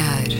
[0.00, 0.39] olhar.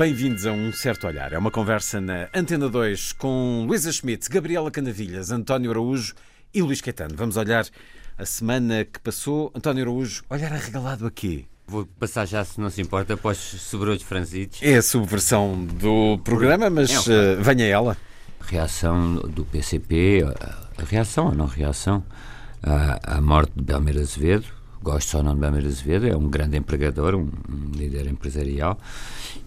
[0.00, 1.30] Bem-vindos a Um Certo Olhar.
[1.34, 6.14] É uma conversa na Antena 2 com Luísa Schmidt, Gabriela Canavilhas, António Araújo
[6.54, 7.14] e Luís Caetano.
[7.14, 7.66] Vamos olhar
[8.16, 9.52] a semana que passou.
[9.54, 11.44] António Araújo, olhar arregalado a quê?
[11.66, 14.62] Vou passar já, se não se importa, para os sobrões franzitos.
[14.62, 17.94] É a subversão do programa, mas é uh, venha ela.
[18.40, 20.24] Reação do PCP,
[20.78, 22.02] a reação ou não reação
[22.62, 24.46] à, à morte de Belmiro Azevedo,
[24.82, 27.30] gosto ou não de Belmiro Azevedo, é um grande empregador, um,
[27.74, 28.78] líder empresarial,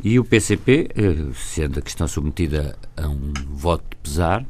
[0.03, 4.45] e o PCP, eh, sendo a questão submetida a um voto de pesar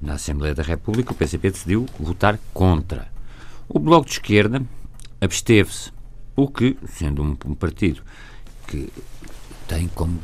[0.00, 3.08] na Assembleia da República, o PCP decidiu votar contra.
[3.68, 4.62] O Bloco de Esquerda
[5.20, 5.92] absteve-se,
[6.36, 8.02] o que, sendo um, um partido
[8.66, 8.90] que
[9.66, 10.20] tem como,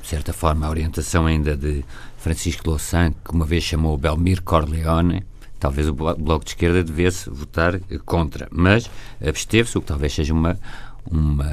[0.00, 1.84] de certa forma, a orientação ainda de
[2.18, 5.24] Francisco Louçã, que uma vez chamou Belmir Corleone,
[5.64, 8.90] talvez o Bloco de Esquerda devesse votar contra, mas
[9.26, 10.58] absteve-se, o que talvez seja uma,
[11.10, 11.50] uma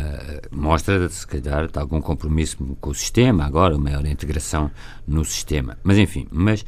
[0.51, 4.69] mostra, de, se calhar, de algum compromisso com o sistema, agora, maior integração
[5.07, 5.77] no sistema.
[5.81, 6.65] Mas, enfim, mas...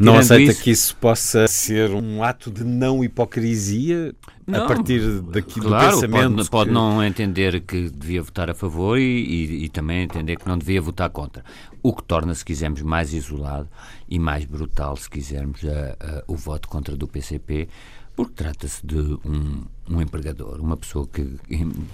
[0.00, 4.12] Não aceita isso, que isso possa ser um ato de não hipocrisia
[4.50, 6.36] não, a partir daqui claro, do pensamento?
[6.36, 10.48] Pode, pode não entender que devia votar a favor e, e, e, também entender que
[10.48, 11.44] não devia votar contra.
[11.82, 13.68] O que torna, se quisermos, mais isolado
[14.08, 17.68] e mais brutal, se quisermos, a, a, o voto contra do PCP,
[18.14, 21.38] porque trata-se de um, um, empregador, uma pessoa que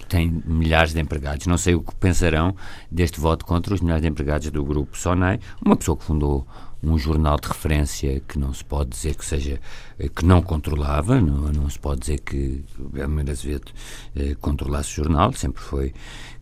[0.08, 1.46] tem milhares de empregados.
[1.46, 2.56] Não sei o que pensarão
[2.90, 6.44] deste voto contra os milhares de empregados do grupo Sonai, uma pessoa que fundou
[6.86, 9.60] um jornal de referência que não se pode dizer que seja
[10.14, 13.72] que não controlava, não, não se pode dizer que Belmiro Azevedo
[14.14, 15.92] eh, controlasse o jornal, sempre foi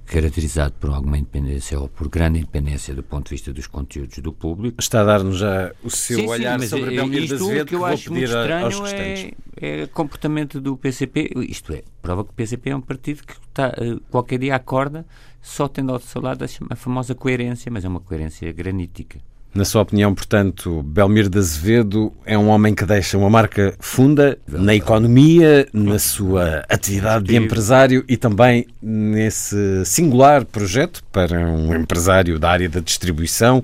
[0.07, 4.33] caracterizado por alguma independência ou por grande independência do ponto de vista dos conteúdos do
[4.33, 4.77] público.
[4.79, 7.85] Está a dar-nos já o seu sim, olhar sim, sobre Belmiro isto, Azevedo, que eu
[7.85, 12.77] acho muito estranho é, é comportamento do PCP, isto é, prova que o PCP é
[12.77, 15.07] um partido que está, eh, qualquer dia acorda
[15.41, 19.19] só tendo ao seu lado a famosa coerência, mas é uma coerência granítica.
[19.55, 24.37] Na sua opinião, portanto, Belmiro de Azevedo é um homem que deixa uma marca funda
[24.49, 32.37] na economia, na sua atividade de empresário e também nesse singular projeto para um empresário
[32.37, 33.63] da área da distribuição,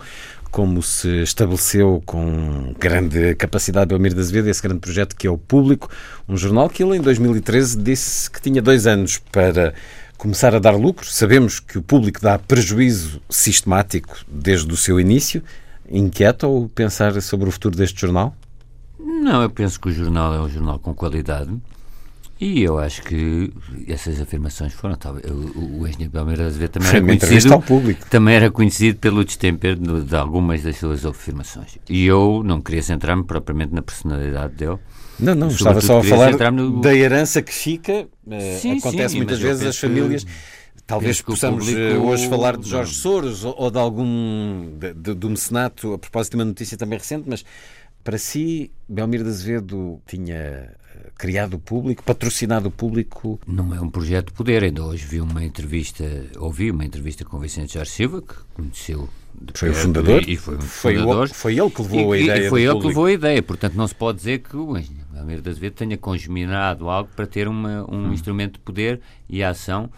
[0.48, 5.38] como se estabeleceu com grande capacidade Belmiro de Azevedo, esse grande projeto que é o
[5.38, 5.90] Público,
[6.28, 9.74] um jornal que ele em 2013 disse que tinha dois anos para
[10.16, 11.04] começar a dar lucro.
[11.10, 15.42] Sabemos que o público dá prejuízo sistemático desde o seu início
[15.90, 18.34] inquieta ou pensar sobre o futuro deste jornal?
[18.98, 21.50] Não, eu penso que o jornal é um jornal com qualidade
[22.40, 23.52] e eu acho que
[23.86, 24.94] essas afirmações foram.
[24.94, 27.52] Talvez, o, o engenheiro Belmiro Azevedo também era conhecido.
[27.52, 28.06] Ao público.
[28.08, 31.76] Também era conhecido pelo destempero de, de algumas das suas afirmações.
[31.86, 34.78] E eu não queria centrar-me propriamente na personalidade dele.
[35.18, 36.80] Não, não, estava só a falar no...
[36.80, 38.08] da herança que fica.
[38.30, 40.24] Eh, sim, acontece sim, muitas vezes as famílias.
[40.24, 40.30] Que
[40.90, 41.80] Talvez possamos público...
[41.80, 46.32] Eh, hoje falar de Jorge Soros ou de algum de, de, do mecenato, a propósito
[46.32, 47.44] de uma notícia também recente, mas
[48.02, 50.76] para si, Belmiro de Azevedo tinha eh,
[51.16, 53.38] criado o público, patrocinado o público?
[53.46, 54.64] Não é um projeto de poder.
[54.64, 56.04] Ainda hoje vi uma entrevista,
[56.38, 59.08] ouvi uma entrevista com Vicente Jorge Silva, que conheceu
[59.54, 60.28] foi o fundador?
[60.28, 61.26] E foi, foi, fundador.
[61.26, 62.46] O, foi ele que levou e, a ideia.
[62.46, 62.82] E foi ele público.
[62.82, 63.42] que levou a ideia.
[63.44, 64.74] Portanto, não se pode dizer que o
[65.12, 68.12] Belmiro de Azevedo tenha congeminado algo para ter uma, um hum.
[68.12, 69.88] instrumento de poder e ação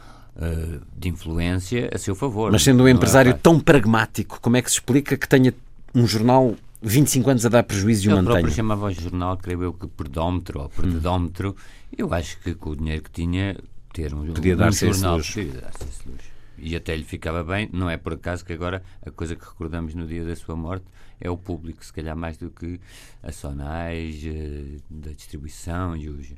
[0.96, 2.50] de influência a seu favor.
[2.50, 5.54] Mas sendo um é empresário tão pragmático, como é que se explica que tenha
[5.94, 8.32] um jornal 25 anos a dar prejuízo e o mantenha?
[8.32, 11.50] Ele próprio chamava o jornal, creio eu, que perdómetro ou perdedómetro.
[11.50, 11.94] Hum.
[11.96, 13.56] Eu acho que com o dinheiro que tinha,
[13.92, 16.32] ter um, podia um dar jornal podia dar-se esse luxo.
[16.58, 19.94] E até lhe ficava bem, não é por acaso que agora a coisa que recordamos
[19.94, 20.84] no dia da sua morte
[21.20, 22.80] é o público, se calhar mais do que
[23.22, 26.32] a Sonais, uh, da distribuição e os,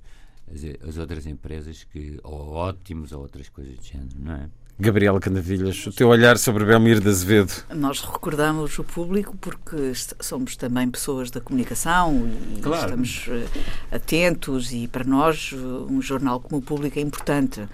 [0.55, 4.49] as, as outras empresas que, ou ótimos, ou outras coisas do género, não é?
[4.77, 7.53] Gabriela Candavilhas, o teu olhar sobre Belmiro de Azevedo.
[7.73, 12.85] Nós recordamos o público porque somos também pessoas da comunicação e claro.
[12.85, 13.49] estamos uh,
[13.93, 17.69] atentos e para nós um jornal como o público é importante,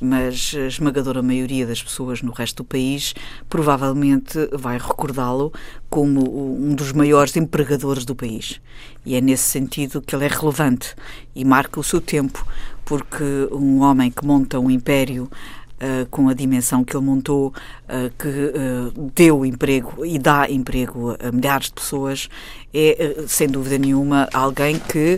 [0.00, 3.14] mas a esmagadora maioria das pessoas no resto do país
[3.48, 5.52] provavelmente vai recordá-lo
[5.88, 6.20] como
[6.58, 8.60] um dos maiores empregadores do país.
[9.04, 10.94] E é nesse sentido que ele é relevante
[11.34, 12.46] e marca o seu tempo,
[12.84, 15.30] porque um homem que monta um império
[15.76, 21.16] uh, com a dimensão que ele montou, uh, que uh, deu emprego e dá emprego
[21.20, 22.28] a milhares de pessoas,
[22.72, 25.16] é, sem dúvida nenhuma, alguém que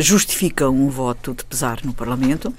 [0.00, 2.54] justifica um voto de pesar no Parlamento.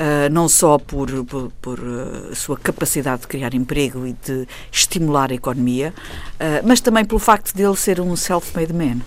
[0.00, 5.30] Uh, não só por, por, por uh, sua capacidade de criar emprego e de estimular
[5.30, 5.92] a economia,
[6.36, 9.02] uh, mas também pelo facto de ele ser um self-made man.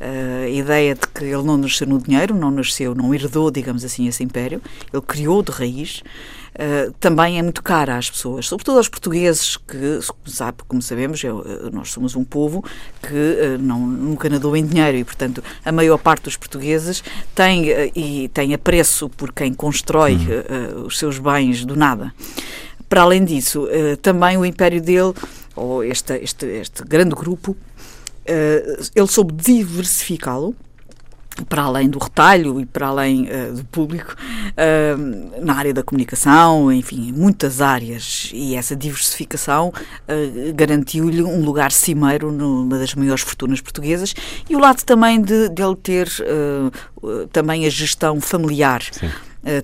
[0.00, 4.08] a ideia de que ele não nasceu no dinheiro, não nasceu, não herdou, digamos assim,
[4.08, 4.60] esse império,
[4.92, 6.02] ele criou de raiz
[6.54, 11.44] uh, também é muito cara às pessoas, sobretudo aos portugueses, que, sabe, como sabemos, eu,
[11.46, 12.64] eh, nós somos um povo
[13.02, 17.02] que uh, não, nunca nadou em dinheiro e, portanto, a maior parte dos portugueses
[17.34, 20.86] tem, uh, e tem apreço por quem constrói uhum.
[20.86, 22.12] os seus bens do nada.
[22.88, 23.66] Para além disso,
[24.02, 25.14] também o império dele,
[25.56, 27.56] ou este, este, este grande grupo,
[28.94, 30.54] ele soube diversificá-lo
[31.42, 36.72] para além do retalho e para além uh, do público, uh, na área da comunicação,
[36.72, 38.30] enfim, em muitas áreas.
[38.32, 44.14] E essa diversificação uh, garantiu-lhe um lugar cimeiro numa das maiores fortunas portuguesas
[44.48, 46.08] e o lado também de, de ele ter
[47.32, 48.82] também a gestão familiar.
[48.92, 49.10] Sim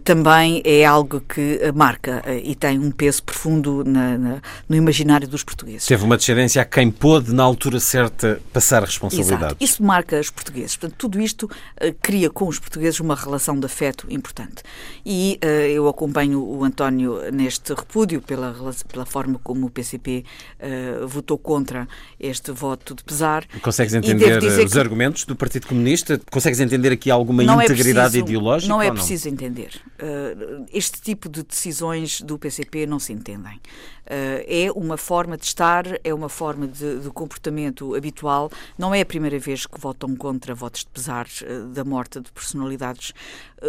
[0.04, 5.26] também é algo que marca eh, e tem um peso profundo na, na, no imaginário
[5.26, 5.86] dos portugueses.
[5.86, 9.44] Teve uma descendência a quem pôde, na altura certa, passar a responsabilidade.
[9.44, 9.56] Exato.
[9.64, 10.76] Isso marca os portugueses.
[10.76, 14.62] Portanto, tudo isto uh, cria com os portugueses uma relação de afeto importante.
[15.04, 18.54] E uh, eu acompanho o António neste repúdio pela,
[18.88, 20.24] pela forma como o PCP
[20.58, 21.88] uh, votou contra
[22.18, 23.46] este voto de pesar.
[23.62, 24.78] Consegues entender os que...
[24.78, 26.20] argumentos do Partido Comunista?
[26.30, 28.72] Consegues entender aqui alguma não é integridade é preciso, ideológica?
[28.72, 29.34] Não é preciso não?
[29.34, 29.69] entender.
[30.00, 33.60] Uh, este tipo de decisões do PCP não se entendem.
[34.10, 38.50] Uh, é uma forma de estar, é uma forma de, de, comportamento habitual.
[38.76, 42.32] Não é a primeira vez que votam contra votos de pesar uh, da morte de
[42.32, 43.12] personalidades,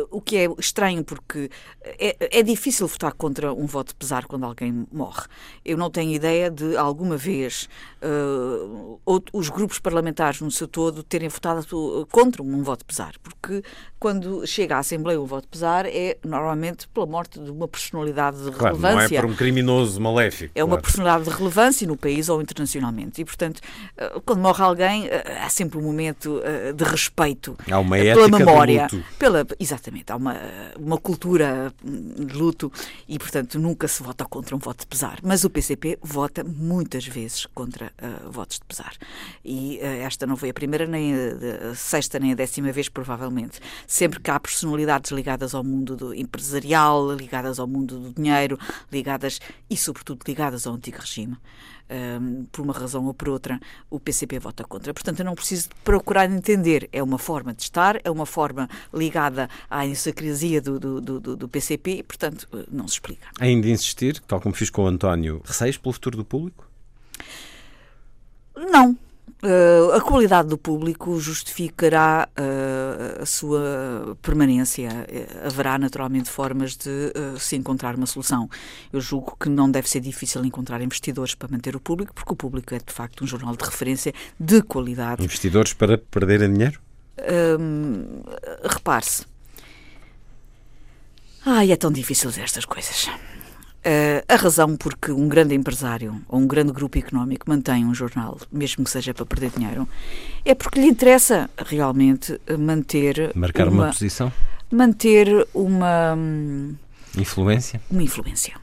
[0.10, 1.50] o que é estranho porque
[1.84, 5.28] é, é, difícil votar contra um voto de pesar quando alguém morre.
[5.66, 7.68] Eu não tenho ideia de alguma vez
[9.34, 11.68] os grupos parlamentares no seu todo terem votado
[12.10, 13.62] contra um voto de pesar, porque
[14.00, 18.38] quando chega à Assembleia o voto de pesar é normalmente pela morte de uma personalidade
[18.38, 19.10] de claro, relevância.
[19.10, 20.31] Não é por um criminoso maléfico.
[20.54, 23.22] É uma personalidade de relevância no país ou internacionalmente.
[23.22, 23.62] E, portanto,
[23.98, 28.28] eh, quando morre alguém, eh, há sempre um momento eh, de respeito há uma pela
[28.28, 28.88] memória.
[29.18, 30.38] Pela, exatamente, há uma,
[30.78, 32.72] uma cultura de luto
[33.08, 35.20] e, portanto, nunca se vota contra um voto de pesar.
[35.24, 38.94] Mas o PCP vota muitas vezes contra uh, votos de pesar.
[39.44, 42.90] E uh, esta não foi a primeira, nem a, a sexta, nem a décima vez,
[42.90, 48.58] provavelmente sempre que há personalidades ligadas ao mundo do empresarial, ligadas ao mundo do dinheiro,
[48.92, 49.40] ligadas
[49.70, 51.38] e, sobretudo, ligadas ao antigo regime.
[51.90, 53.60] Um, por uma razão ou por outra,
[53.90, 54.94] o PCP vota contra.
[54.94, 56.88] Portanto, eu não preciso procurar entender.
[56.94, 61.50] É uma forma de estar, é uma forma ligada à insacrasia do, do, do, do
[61.50, 63.28] PCP e, portanto, não se explica.
[63.42, 66.66] Ainda insistir, tal como fiz com o António, receios pelo futuro do público?
[68.56, 68.98] Não.
[69.44, 74.90] Uh, a qualidade do público justificará uh, a sua permanência.
[74.90, 78.48] Uh, haverá naturalmente formas de se encontrar uma solução.
[78.94, 82.36] Eu julgo que não deve ser difícil encontrar investidores para manter o público, porque o
[82.36, 85.24] público é de facto um jornal de referência de qualidade.
[85.24, 86.80] Investidores para perderem dinheiro?
[88.64, 89.26] Repare-se.
[91.46, 93.10] Ai, é tão difícil estas coisas.
[93.84, 98.38] Uh, a razão porque um grande empresário ou um grande grupo económico mantém um jornal,
[98.52, 99.90] mesmo que seja para perder dinheiro,
[100.46, 103.32] é porque lhe interessa realmente manter.
[103.34, 104.32] Marcar uma, uma posição?
[104.72, 106.14] Manter uma.
[106.16, 106.76] Hum,
[107.18, 107.82] influência?
[107.90, 108.54] Uma influência.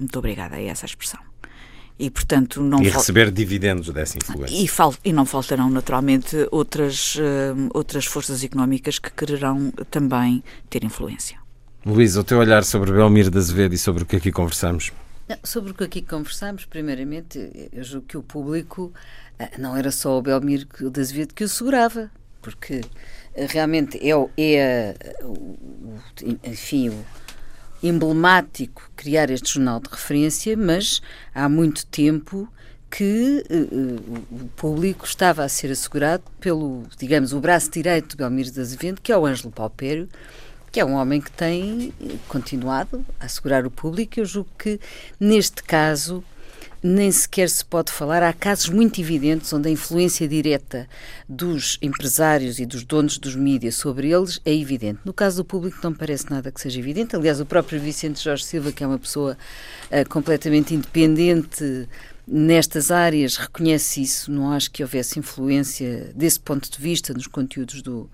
[0.00, 1.20] Muito obrigada a essa expressão.
[1.98, 4.56] E, portanto, não e receber dividendos dessa influência.
[4.56, 4.94] E, fal...
[5.04, 11.43] e não faltarão, naturalmente, outras, uh, outras forças económicas que quererão também ter influência.
[11.86, 14.90] Luís, o teu olhar sobre Belmiro de Azevedo e sobre o que aqui conversamos?
[15.28, 18.90] Não, sobre o que aqui conversamos, primeiramente, eu julgo que o público
[19.38, 22.10] ah, não era só o Belmiro de Azevedo que o segurava,
[22.40, 22.80] porque
[23.36, 24.30] ah, realmente é, é o,
[26.42, 27.04] enfim, o
[27.82, 31.02] emblemático criar este jornal de referência, mas
[31.34, 32.48] há muito tempo
[32.90, 38.50] que uh, o público estava a ser assegurado pelo, digamos, o braço direito de Belmiro
[38.50, 40.08] de Azevedo, que é o Ângelo Paupério,
[40.74, 41.94] que é um homem que tem
[42.26, 44.18] continuado a assegurar o público.
[44.18, 44.80] Eu julgo que,
[45.20, 46.20] neste caso,
[46.82, 48.24] nem sequer se pode falar.
[48.24, 50.88] Há casos muito evidentes onde a influência direta
[51.28, 54.98] dos empresários e dos donos dos mídias sobre eles é evidente.
[55.04, 57.14] No caso do público, não parece nada que seja evidente.
[57.14, 59.38] Aliás, o próprio Vicente Jorge Silva, que é uma pessoa
[59.92, 61.88] uh, completamente independente
[62.26, 64.32] nestas áreas, reconhece isso.
[64.32, 68.10] Não acho que houvesse influência desse ponto de vista nos conteúdos do,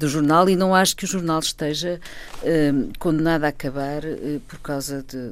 [0.00, 2.00] do jornal e não acho que o jornal esteja
[2.42, 5.30] uh, condenado a acabar uh, por causa de,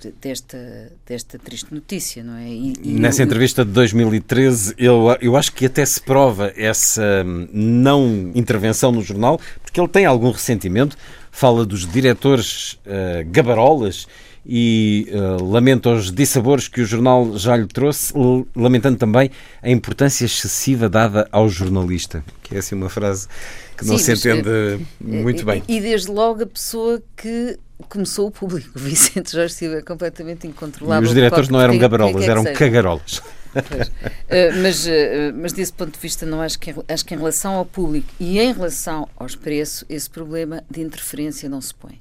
[0.00, 2.48] de, desta, desta triste notícia, não é?
[2.48, 7.22] E, e Nessa eu, entrevista de 2013, eu, eu acho que até se prova essa
[7.24, 10.96] hum, não intervenção no jornal, porque ele tem algum ressentimento,
[11.30, 14.06] fala dos diretores uh, gabarolas
[14.46, 18.14] e uh, lamenta os dissabores que o jornal já lhe trouxe,
[18.54, 19.30] lamentando também
[19.60, 23.28] a importância excessiva dada ao jornalista, que é assim uma frase
[23.76, 25.62] que não Sim, se entende mas, muito bem.
[25.68, 30.46] E desde logo a pessoa que começou o público, o Vicente Jorge Silva, é completamente
[30.46, 31.04] incontrolável.
[31.04, 33.18] E os diretores não eram gabarolas, que é que eram cagarolas.
[33.56, 34.90] Uh, mas, uh,
[35.34, 38.38] mas desse ponto de vista, não acho que, acho que em relação ao público e
[38.38, 41.98] em relação aos preços, esse problema de interferência não se põe.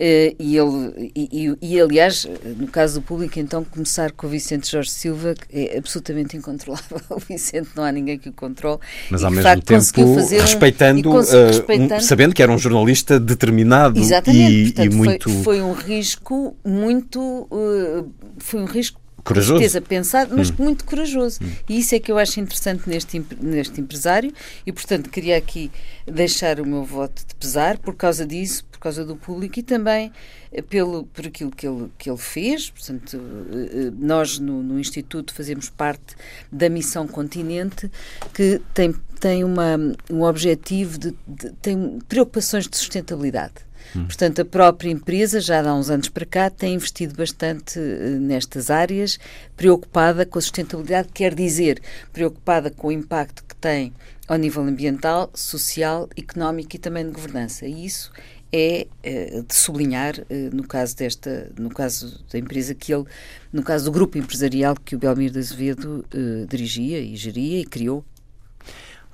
[0.00, 2.26] Uh, e, ele, e, e, e, aliás,
[2.56, 6.98] no caso do público, então, começar com o Vicente Jorge Silva, que é absolutamente incontrolável.
[7.10, 8.80] O Vicente não há ninguém que o controle.
[9.10, 11.94] Mas ao mesmo facto, tempo, respeitando, um, respeitando...
[11.96, 15.30] Um, sabendo que era um jornalista determinado Exatamente, e, portanto, e muito.
[15.30, 17.20] Foi, foi, um risco muito.
[17.50, 19.58] Uh, foi um risco corajoso.
[19.58, 20.54] certeza pensado, mas hum.
[20.58, 21.40] muito corajoso.
[21.42, 21.50] Hum.
[21.68, 24.32] E isso é que eu acho interessante neste, neste empresário
[24.66, 25.70] e, portanto, queria aqui
[26.06, 30.10] deixar o meu voto de pesar por causa disso, por causa do público e também
[30.50, 32.70] eh, pelo, por aquilo que ele, que ele fez.
[32.70, 33.20] Portanto,
[33.52, 36.16] eh, eh, nós no, no Instituto fazemos parte
[36.50, 37.90] da Missão Continente,
[38.32, 39.76] que tem, tem uma,
[40.10, 43.68] um objetivo de, de tem preocupações de sustentabilidade.
[43.94, 44.06] Hum.
[44.06, 49.18] Portanto, a própria empresa, já há uns anos para cá, tem investido bastante nestas áreas,
[49.56, 51.82] preocupada com a sustentabilidade, quer dizer,
[52.12, 53.92] preocupada com o impacto que tem
[54.30, 57.66] ao nível ambiental, social, económico e também de governança.
[57.66, 58.12] E isso
[58.52, 63.04] é uh, de sublinhar uh, no caso desta, no caso da empresa que ele,
[63.52, 67.64] no caso do grupo empresarial que o Belmiro de Azevedo uh, dirigia e geria e
[67.64, 68.04] criou.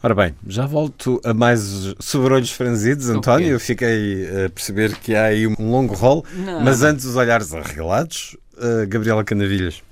[0.03, 3.47] Ora bem, já volto a mais sobrolhos franzidos, António.
[3.47, 3.55] Okay.
[3.55, 6.25] Eu fiquei a perceber que há aí um longo rol,
[6.63, 8.37] mas antes os olhares arregalados,
[8.89, 9.83] Gabriela Canavilhas.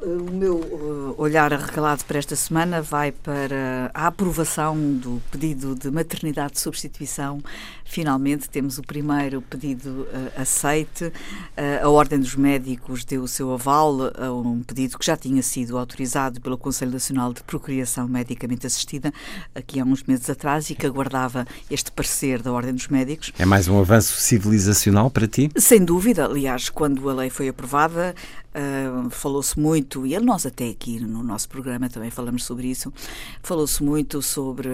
[0.00, 5.90] O meu uh, olhar arregalado para esta semana vai para a aprovação do pedido de
[5.90, 7.42] maternidade de substituição.
[7.88, 11.04] Finalmente temos o primeiro pedido uh, aceite.
[11.06, 15.42] Uh, a Ordem dos Médicos deu o seu aval a um pedido que já tinha
[15.42, 19.12] sido autorizado pelo Conselho Nacional de Procriação Medicamente Assistida
[19.54, 23.32] aqui há uns meses atrás e que aguardava este parecer da Ordem dos Médicos.
[23.38, 25.50] É mais um avanço civilizacional para ti?
[25.56, 26.26] Sem dúvida.
[26.26, 28.14] Aliás, quando a lei foi aprovada,
[28.48, 32.92] Uh, falou-se muito, e nós até aqui no nosso programa também falamos sobre isso,
[33.40, 34.68] falou-se muito sobre,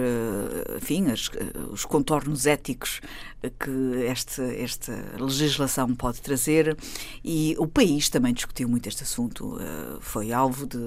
[0.77, 1.29] enfim, as,
[1.69, 2.99] os contornos éticos
[3.59, 3.69] que
[4.09, 6.77] este, esta legislação pode trazer.
[7.23, 10.77] E o país também discutiu muito este assunto, uh, foi alvo de,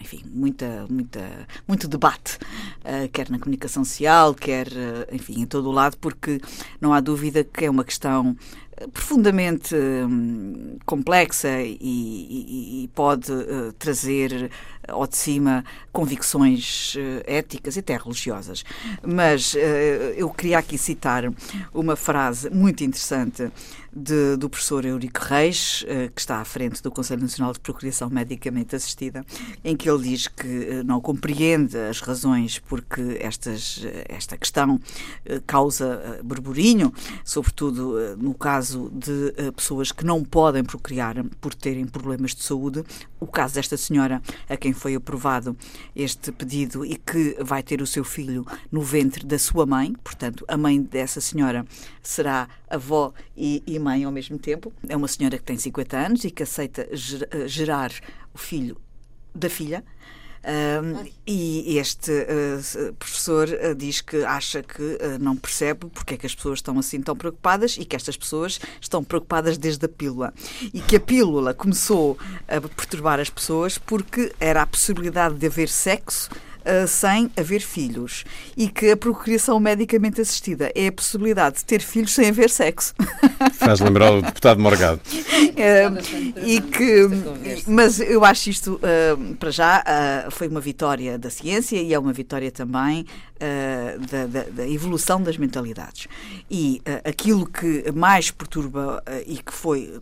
[0.00, 1.20] enfim, muita, muita,
[1.66, 4.68] muito debate, uh, quer na comunicação social, quer,
[5.12, 6.40] enfim, em todo o lado, porque
[6.80, 8.36] não há dúvida que é uma questão
[8.92, 14.50] profundamente hum, complexa e, e, e pode uh, trazer
[14.88, 15.64] ao de cima
[15.96, 18.62] convicções uh, éticas e até religiosas.
[19.02, 19.58] Mas uh,
[20.14, 21.24] eu queria aqui citar
[21.72, 23.50] uma frase muito interessante
[23.90, 28.10] de, do professor Eurico Reis, uh, que está à frente do Conselho Nacional de Procriação
[28.10, 29.24] Medicamente Assistida,
[29.64, 34.78] em que ele diz que não compreende as razões porque estas, esta questão
[35.46, 36.92] causa burburinho,
[37.24, 42.84] sobretudo no caso de pessoas que não podem procriar por terem problemas de saúde.
[43.18, 45.56] O caso desta senhora, a quem foi aprovado
[45.94, 50.44] este pedido e que vai ter o seu filho no ventre da sua mãe, portanto,
[50.46, 51.64] a mãe dessa senhora
[52.02, 54.72] será avó e, e mãe ao mesmo tempo.
[54.88, 57.90] É uma senhora que tem 50 anos e que aceita eh, gerar
[58.32, 58.76] o filho
[59.34, 59.84] da filha.
[61.26, 66.26] E este uh, professor uh, diz que acha que uh, não percebe porque é que
[66.26, 70.32] as pessoas estão assim tão preocupadas e que estas pessoas estão preocupadas desde a pílula.
[70.72, 75.68] E que a pílula começou a perturbar as pessoas porque era a possibilidade de haver
[75.68, 76.30] sexo
[76.66, 78.24] uh, sem haver filhos
[78.56, 82.94] e que a procriação medicamente assistida é a possibilidade de ter filhos sem haver sexo.
[83.54, 85.00] Faz lembrar o deputado Morgado.
[85.06, 87.08] Uh, e que,
[87.66, 89.84] mas eu acho isto, uh, para já,
[90.30, 93.06] foi uma vitória da ciência e é uma vitória também
[94.10, 96.08] da, da, da, evolução das mentalidades.
[96.50, 100.00] E aquilo que mais perturba e que foi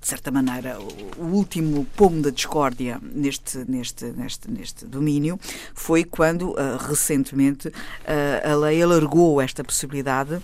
[0.00, 0.78] de certa maneira,
[1.18, 5.38] o último pomo da discórdia neste, neste, neste, neste domínio
[5.74, 10.40] foi quando, uh, recentemente, uh, a lei alargou esta possibilidade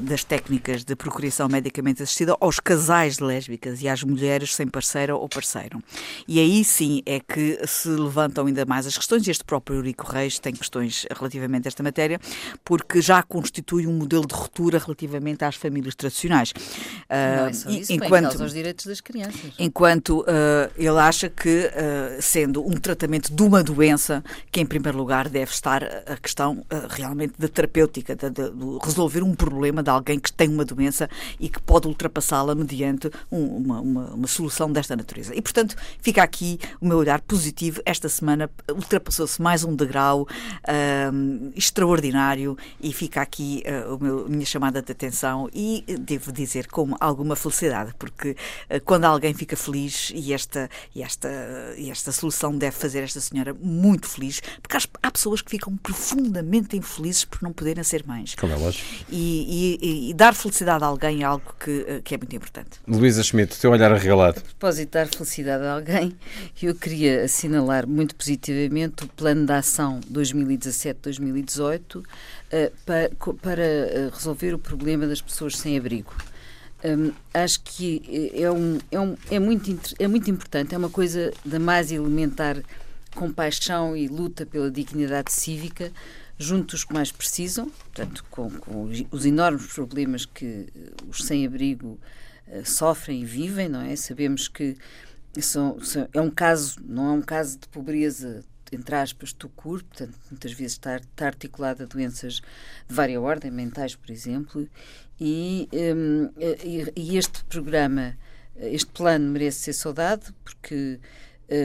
[0.00, 5.14] das técnicas de procriação medicamente assistida aos casais de lésbicas e às mulheres sem parceira
[5.14, 5.80] ou parceiro.
[6.26, 10.10] E aí sim é que se levantam ainda mais as questões, e este próprio Eurico
[10.10, 12.18] Reis tem questões relativamente a esta matéria,
[12.64, 16.50] porque já constitui um modelo de ruptura relativamente às famílias tradicionais.
[16.50, 19.52] Uh, Não é só isso, enquanto, aos direitos das crianças.
[19.58, 20.24] Enquanto uh,
[20.76, 25.50] ele acha que, uh, sendo um tratamento de uma doença, que em primeiro lugar deve
[25.50, 30.32] estar a questão realmente da terapêutica, de, de, de, resolver um problema de alguém que
[30.32, 31.08] tem uma doença
[31.38, 35.34] e que pode ultrapassá-la mediante um, uma, uma, uma solução desta natureza.
[35.34, 37.80] E, portanto, fica aqui o meu olhar positivo.
[37.84, 44.80] Esta semana ultrapassou-se mais um degrau uh, extraordinário e fica aqui uh, a minha chamada
[44.80, 48.36] de atenção e devo dizer com alguma felicidade, porque uh,
[48.84, 51.28] quando alguém fica feliz e esta, e, esta,
[51.76, 56.76] e esta solução deve fazer esta senhora muito feliz, porque há, pessoas que ficam profundamente
[56.76, 58.34] infelizes por não poderem ser mães.
[58.34, 58.84] Como é lógico.
[59.10, 62.80] E, e, e, dar felicidade a alguém é algo que, que é muito importante.
[62.86, 64.38] Luísa Schmidt, teu olhar arregalado.
[64.38, 66.16] A propósito de dar felicidade a alguém,
[66.62, 72.04] eu queria assinalar muito positivamente o plano de ação 2017-2018 uh,
[72.84, 73.10] para,
[73.40, 76.14] para eh, resolver o problema das pessoas sem abrigo.
[76.86, 80.90] Um, acho que eh, é, um, é, um, é, muito, é muito importante, é uma
[80.90, 82.62] coisa da mais elementar
[83.14, 85.90] compaixão e luta pela dignidade cívica
[86.38, 90.66] junto dos que mais precisam, portanto, com, com os enormes problemas que
[91.08, 91.98] os sem-abrigo
[92.46, 93.96] uh, sofrem e vivem, não é?
[93.96, 94.76] Sabemos que
[95.40, 100.14] são, são, é um caso, não é um caso de pobreza entre aspas, corpo, portanto,
[100.30, 102.42] muitas vezes está, está articulada a doenças
[102.88, 104.68] de várias ordens, mentais, por exemplo,
[105.20, 106.30] e, um,
[106.94, 108.16] e, este programa,
[108.56, 110.98] este plano merece ser saudado porque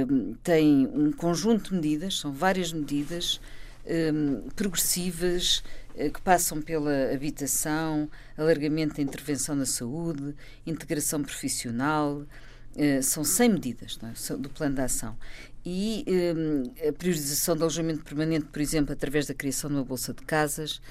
[0.10, 3.41] um, tem um conjunto de medidas, são várias medidas
[3.86, 5.63] um, progressivas
[5.96, 12.25] eh, que passam pela habitação, alargamento da intervenção na saúde, integração profissional,
[12.74, 14.38] Uh, são 100 medidas é?
[14.38, 15.17] do plano de ação
[15.65, 20.13] e um, a priorização do alojamento permanente, por exemplo, através da criação de uma bolsa
[20.13, 20.81] de casas.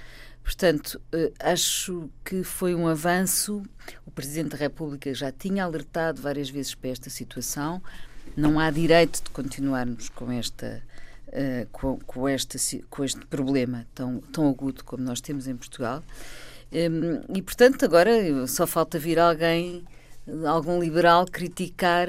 [0.43, 3.63] Portanto, uh, acho que foi um avanço.
[4.07, 7.83] O Presidente da República já tinha alertado várias vezes para esta situação.
[8.37, 10.83] Não há direito de continuarmos com esta
[11.31, 12.59] Uh, com, com, esta,
[12.91, 16.03] com este problema tão, tão agudo como nós temos em Portugal.
[16.73, 18.13] Um, e, portanto, agora
[18.49, 19.85] só falta vir alguém,
[20.45, 22.09] algum liberal, criticar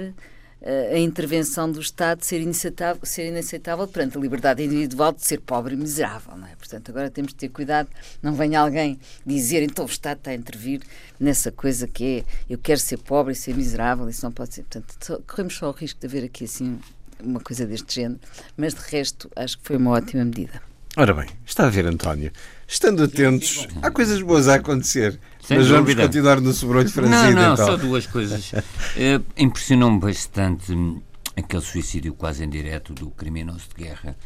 [0.63, 5.74] a intervenção do Estado ser inaceitável, ser inaceitável perante a liberdade individual de ser pobre
[5.74, 6.38] e miserável.
[6.38, 6.56] Não é?
[6.56, 7.89] Portanto, agora temos de ter cuidado,
[8.21, 10.82] não venha alguém dizer então o Estado está a intervir
[11.19, 14.63] nessa coisa que é eu quero ser pobre e ser miserável, isso não pode ser.
[14.63, 16.80] Portanto, corremos só o risco de haver aqui assim
[17.24, 18.19] uma coisa deste género,
[18.56, 20.71] mas de resto acho que foi uma ótima medida.
[20.97, 22.34] Ora bem, está a ver, António.
[22.67, 25.17] Estando atentos, há coisas boas a acontecer.
[25.41, 25.82] Sem mas dúvida.
[25.82, 27.17] vamos continuar no sobrolho franzino.
[27.17, 27.65] Não, não, então.
[27.65, 28.51] só duas coisas.
[28.51, 30.73] Uh, Impressionou-me bastante
[31.36, 34.17] aquele suicídio quase indireto do criminoso de guerra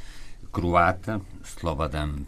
[0.52, 2.26] croata, Slobodan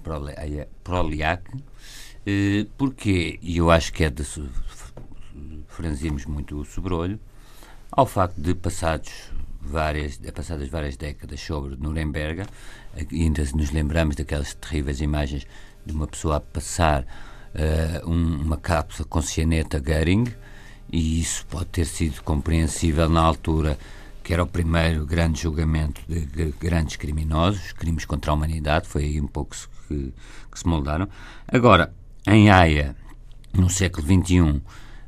[0.84, 1.44] Proliak.
[1.56, 4.24] Uh, porque, e eu acho que é de
[5.68, 7.20] franzirmos muito o sobrolho,
[7.92, 12.44] ao facto de passados várias, passadas várias décadas sobre Nuremberg,
[13.12, 15.48] ainda nos lembramos daquelas terríveis imagens
[15.86, 20.26] de uma pessoa a passar uh, um, uma cápsula com cianeta Goering,
[20.92, 23.78] e isso pode ter sido compreensível na altura
[24.28, 29.06] que era o primeiro grande julgamento de, de grandes criminosos, crimes contra a humanidade, foi
[29.06, 29.56] aí um pouco
[29.88, 30.14] que,
[30.52, 31.08] que se moldaram.
[31.48, 31.94] Agora,
[32.26, 32.94] em Haia,
[33.54, 34.62] no século XXI,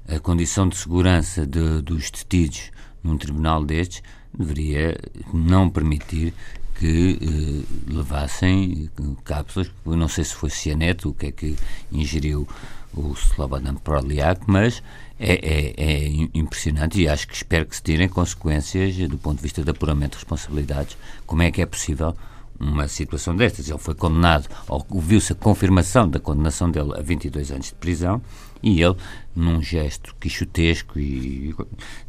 [0.07, 2.71] a condição de segurança de, dos detidos
[3.03, 4.01] num tribunal destes
[4.37, 4.97] deveria
[5.33, 6.33] não permitir
[6.75, 8.89] que eh, levassem
[9.25, 11.55] cápsulas, eu não sei se foi cianeto, o que é que
[11.91, 12.47] ingeriu
[12.93, 14.81] o Slobodan Proliak, mas
[15.19, 19.43] é, é, é, impressionante e acho que espero que se tirem consequências do ponto de
[19.43, 20.97] vista de apuramento de responsabilidades.
[21.25, 22.15] Como é que é possível
[22.57, 23.69] uma situação destas?
[23.69, 28.21] Ele foi condenado, ou viu-se a confirmação da condenação dele a 22 anos de prisão
[28.61, 28.95] e ele,
[29.35, 31.55] num gesto quixotesco, e,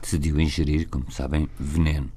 [0.01, 2.11] decidiu ingerir, como sabem, veneno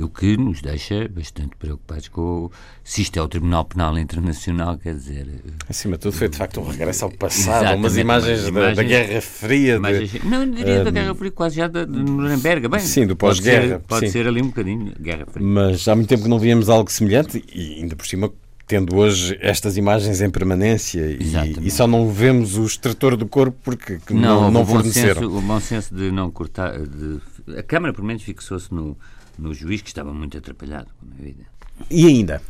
[0.00, 2.50] o que nos deixa bastante preocupados com
[2.82, 5.26] se isto é o Tribunal Penal Internacional, quer dizer...
[5.68, 9.20] Acima de tudo foi de facto um regresso ao passado, umas imagens, da, da, Guerra
[9.20, 9.74] Fria.
[9.76, 12.68] Imagens, de, não, diria uh, da Guerra Fria, quase já de, de Nuremberg.
[12.68, 13.80] Bem, sim, do pós-guerra.
[13.80, 15.46] Pode, pode ser ali um bocadinho Guerra Fria.
[15.46, 18.32] Mas há muito tempo que não víamos algo semelhante e ainda por cima
[18.72, 23.58] tendo hoje estas imagens em permanência e, e, só não vemos o extrator do corpo
[23.62, 25.20] porque não, não, não forneceram.
[25.20, 27.20] Senso, o bom senso de não cortar, de
[27.54, 28.96] A Câmara, pelo menos, fixou-se no,
[29.38, 31.50] no juiz, que estava muito atrapalhado, como é evidente.
[31.90, 32.40] E ainda?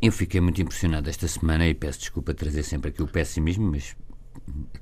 [0.00, 3.94] Eu fiquei muito impressionado esta semana e peço desculpa trazer sempre aqui o pessimismo, mas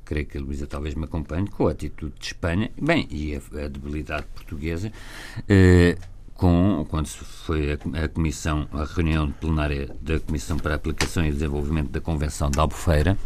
[0.04, 3.64] creio que a Luísa talvez me acompanhe, com a atitude de Espanha, bem, e a,
[3.64, 4.92] a debilidade portuguesa,
[5.48, 5.98] eh,
[6.34, 11.90] com, quando foi a, comissão, a reunião plenária da Comissão para a Aplicação e Desenvolvimento
[11.90, 13.16] da Convenção de Albufeira,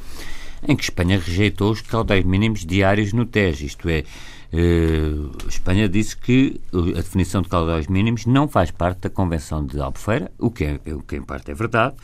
[0.66, 4.04] em que Espanha rejeitou os caudais mínimos diários no TES, isto é,
[4.50, 9.78] Uh, Espanha disse que a definição de caudais mínimos não faz parte da Convenção de
[9.78, 11.94] Albufeira, o que, é, o que em parte é verdade,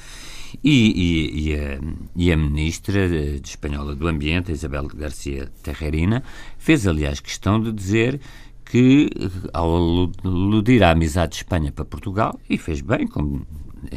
[0.62, 1.80] e, e, e, a,
[2.14, 6.22] e, a, ministra de, de espanhola do Ambiente, Isabel Garcia Terrerina,
[6.58, 8.20] fez aliás questão de dizer
[8.74, 9.08] que,
[9.52, 13.46] ao aludir a amizade de Espanha para Portugal, e fez bem, como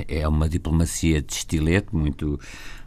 [0.07, 2.39] é uma diplomacia de estilete muito,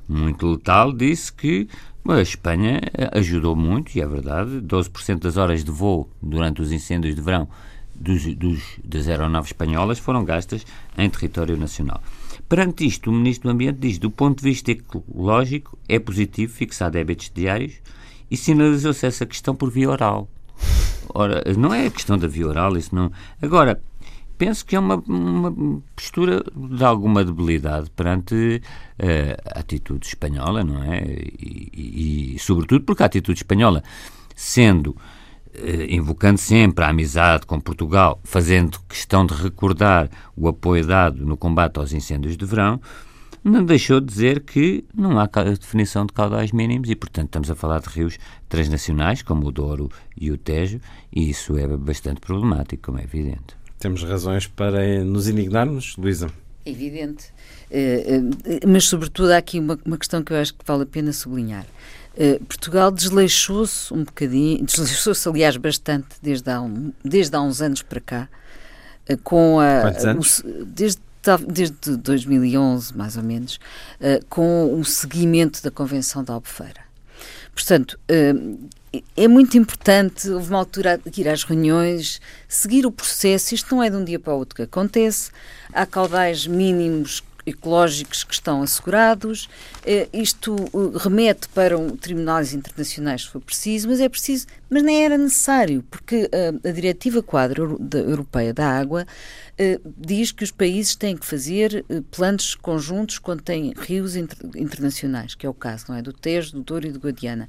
[0.09, 1.67] muito letal, disse que
[2.09, 7.17] a Espanha ajudou muito, e é verdade, 12% das horas de voo durante os incêndios
[7.17, 7.49] de verão
[7.93, 10.65] dos, dos, das aeronaves espanholas foram gastas
[10.97, 12.01] em território nacional.
[12.49, 16.89] Perante isto, o Ministro do Ambiente diz do ponto de vista ecológico é positivo fixar
[16.89, 17.75] débitos diários
[18.31, 20.29] e sinalizou-se essa questão por via oral.
[21.15, 23.11] Ora, não é a questão da via oral, isso não.
[23.41, 23.81] Agora,
[24.41, 28.63] penso que é uma, uma postura de alguma debilidade perante
[28.99, 31.03] uh, a atitude espanhola, não é?
[31.05, 33.85] E, e, e, sobretudo porque a atitude espanhola,
[34.35, 34.97] sendo uh,
[35.91, 41.79] invocando sempre a amizade com Portugal, fazendo questão de recordar o apoio dado no combate
[41.79, 42.81] aos incêndios de verão,
[43.43, 45.27] não deixou de dizer que não há
[45.59, 49.91] definição de caudais mínimos e, portanto, estamos a falar de rios transnacionais, como o Douro
[50.17, 50.81] e o Tejo,
[51.13, 53.57] e isso é bastante problemático, como é evidente.
[53.79, 56.31] Temos razões para nos indignarmos, Luísa?
[56.67, 57.33] Evidente.
[57.71, 60.87] Uh, uh, mas, sobretudo, há aqui uma, uma, questão que eu acho que vale a
[60.87, 61.65] pena sublinhar.
[62.15, 67.81] Uh, Portugal desleixou-se um bocadinho, desleixou-se, aliás, bastante desde há, um, desde há uns anos
[67.81, 68.29] para cá,
[69.25, 69.83] com a.
[69.83, 70.39] Quantos anos?
[70.41, 71.01] O, desde,
[71.49, 73.59] desde 2011, mais ou menos,
[74.29, 76.81] com o seguimento da Convenção da Albufeira.
[77.55, 77.99] Portanto,
[79.17, 83.83] é muito importante, houve uma altura de ir às reuniões, seguir o processo, isto não
[83.83, 85.31] é de um dia para o outro que acontece,
[85.73, 89.49] há caudais mínimos ecológicos que estão assegurados,
[89.85, 94.83] eh, isto eh, remete para um, tribunais internacionais se for preciso, mas é preciso, mas
[94.83, 99.07] nem era necessário, porque a, eh, a Diretiva Quadro da, Europeia da Água
[99.99, 105.45] diz que os países têm que fazer planos conjuntos quando têm rios inter, internacionais, que
[105.45, 106.01] é o caso, não é?
[106.01, 107.47] Do Tejo, do Douro e do Guadiana.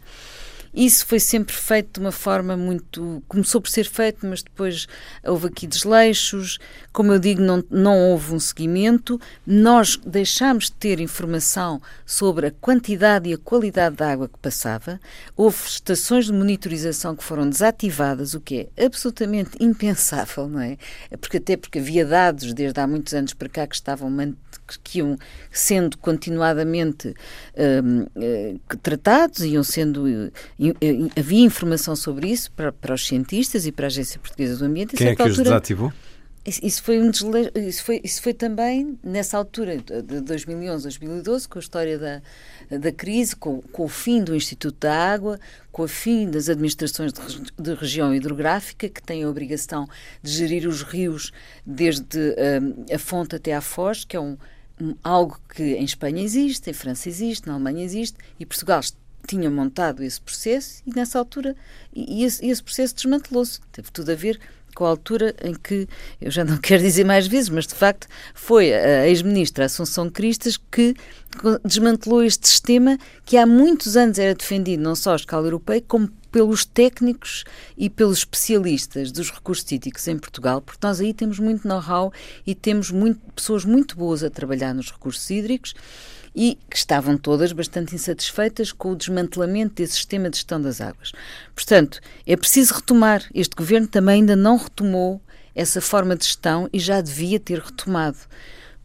[0.73, 3.21] Isso foi sempre feito de uma forma muito.
[3.27, 4.87] Começou por ser feito, mas depois
[5.23, 6.59] houve aqui desleixos.
[6.93, 9.19] Como eu digo, não, não houve um seguimento.
[9.45, 14.99] Nós deixámos de ter informação sobre a quantidade e a qualidade da água que passava.
[15.35, 20.77] Houve estações de monitorização que foram desativadas, o que é absolutamente impensável, não é?
[21.19, 24.09] Porque até porque havia dados desde há muitos anos para cá que estavam
[24.77, 25.17] que iam
[25.51, 27.13] sendo continuadamente
[27.83, 30.03] um, uh, tratados, iam sendo.
[30.05, 34.65] Uh, havia informação sobre isso para, para os cientistas e para a Agência Portuguesa do
[34.65, 34.95] Ambiente.
[34.95, 35.93] Quem é que altura, os desativou?
[36.43, 37.51] Isso foi, um desle...
[37.55, 42.21] isso, foi, isso foi também nessa altura, de 2011, 2012, com a história da,
[42.79, 45.39] da crise, com, com o fim do Instituto da Água,
[45.71, 49.87] com o fim das administrações de, de região hidrográfica, que têm a obrigação
[50.23, 51.31] de gerir os rios
[51.63, 54.35] desde um, a fonte até à foz, que é um,
[55.03, 58.81] algo que em Espanha existe, em França existe, na Alemanha existe, e Portugal
[59.27, 61.55] tinha montado esse processo e nessa altura
[61.93, 63.59] e esse, esse processo desmantelou-se.
[63.71, 64.39] Teve tudo a ver
[64.75, 65.87] com a altura em que,
[66.19, 70.57] eu já não quero dizer mais vezes, mas de facto foi a ex-ministra Assunção Cristas
[70.57, 70.95] que
[71.63, 76.09] desmantelou este sistema que há muitos anos era defendido não só à escala europeia, como
[76.31, 77.43] pelos técnicos
[77.77, 82.11] e pelos especialistas dos recursos hídricos em Portugal, porque nós aí temos muito know-how
[82.47, 85.73] e temos muito, pessoas muito boas a trabalhar nos recursos hídricos
[86.35, 91.11] e que estavam todas bastante insatisfeitas com o desmantelamento desse sistema de gestão das águas.
[91.53, 93.23] Portanto, é preciso retomar.
[93.33, 95.21] Este governo também ainda não retomou
[95.53, 98.17] essa forma de gestão e já devia ter retomado,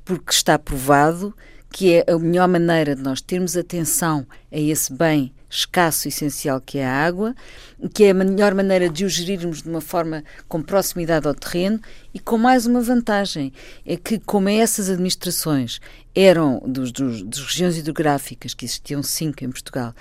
[0.04, 1.35] porque está provado
[1.70, 6.61] que é a melhor maneira de nós termos atenção a esse bem escasso e essencial
[6.61, 7.35] que é a água,
[7.94, 11.80] que é a melhor maneira de o gerirmos de uma forma com proximidade ao terreno
[12.12, 13.52] e com mais uma vantagem,
[13.85, 15.80] é que como essas administrações
[16.16, 19.94] eram dos, dos, das regiões hidrográficas, que existiam cinco em Portugal,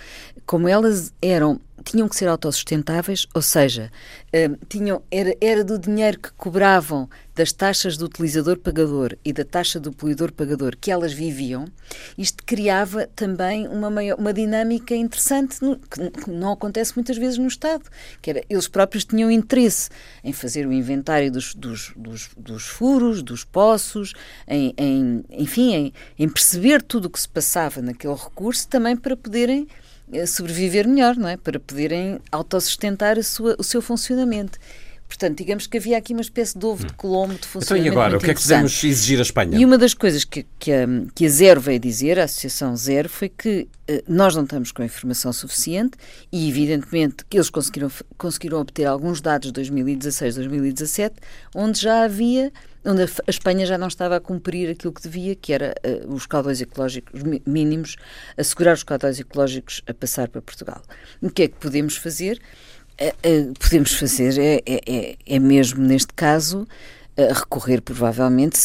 [0.45, 3.91] como elas eram tinham que ser autossustentáveis, ou seja,
[4.33, 9.79] uh, tinham, era, era do dinheiro que cobravam das taxas do utilizador-pagador e da taxa
[9.79, 11.65] do poluidor-pagador que elas viviam,
[12.17, 17.83] isto criava também uma, maior, uma dinâmica interessante que não acontece muitas vezes no Estado,
[18.21, 19.89] que era, eles próprios tinham interesse
[20.23, 24.13] em fazer o inventário dos, dos, dos, dos furos, dos poços,
[24.47, 29.15] em, em enfim, em, em perceber tudo o que se passava naquele recurso, também para
[29.15, 29.84] poderem eh,
[30.27, 31.37] sobreviver melhor, não é?
[31.37, 34.57] Para poderem autossustentar sua, o seu funcionamento.
[35.07, 37.87] Portanto, digamos que havia aqui uma espécie de ovo de colombo de funcionamento.
[37.87, 38.17] Então, e agora?
[38.17, 39.57] O que é que devemos exigir a Espanha?
[39.57, 43.07] E uma das coisas que, que, a, que a Zero veio dizer, a Associação Zero,
[43.07, 45.97] foi que uh, nós não estamos com a informação suficiente
[46.31, 51.15] e, evidentemente, que eles conseguiram, conseguiram obter alguns dados de 2016, 2017,
[51.55, 52.51] onde já havia
[52.85, 56.27] onde a Espanha já não estava a cumprir aquilo que devia, que era uh, os
[56.27, 57.95] caudais ecológicos mínimos,
[58.37, 60.81] assegurar os caudais ecológicos a passar para Portugal.
[61.21, 62.39] O que é que podemos fazer?
[62.99, 66.67] Uh, uh, podemos fazer é, é, é, é, mesmo neste caso
[67.33, 68.59] recorrer provavelmente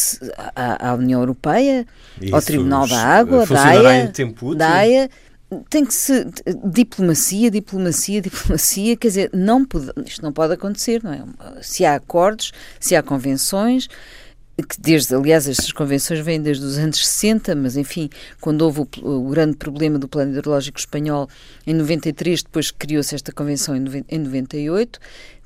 [0.57, 1.87] à, à União Europeia,
[2.21, 4.13] Isso, ao Tribunal da Água, da AIA,
[4.57, 5.11] da AIA
[5.69, 6.27] tem que se
[6.65, 11.23] diplomacia, diplomacia, diplomacia, quer dizer, não pode, isto não pode acontecer, não é?
[11.63, 13.89] Se há acordos, se há convenções,
[14.63, 18.09] que desde, aliás, estas convenções vêm desde os anos 60, mas enfim,
[18.41, 21.29] quando houve o, o grande problema do plano hidrológico espanhol
[21.67, 24.99] em 93, depois criou-se esta convenção em, em 98,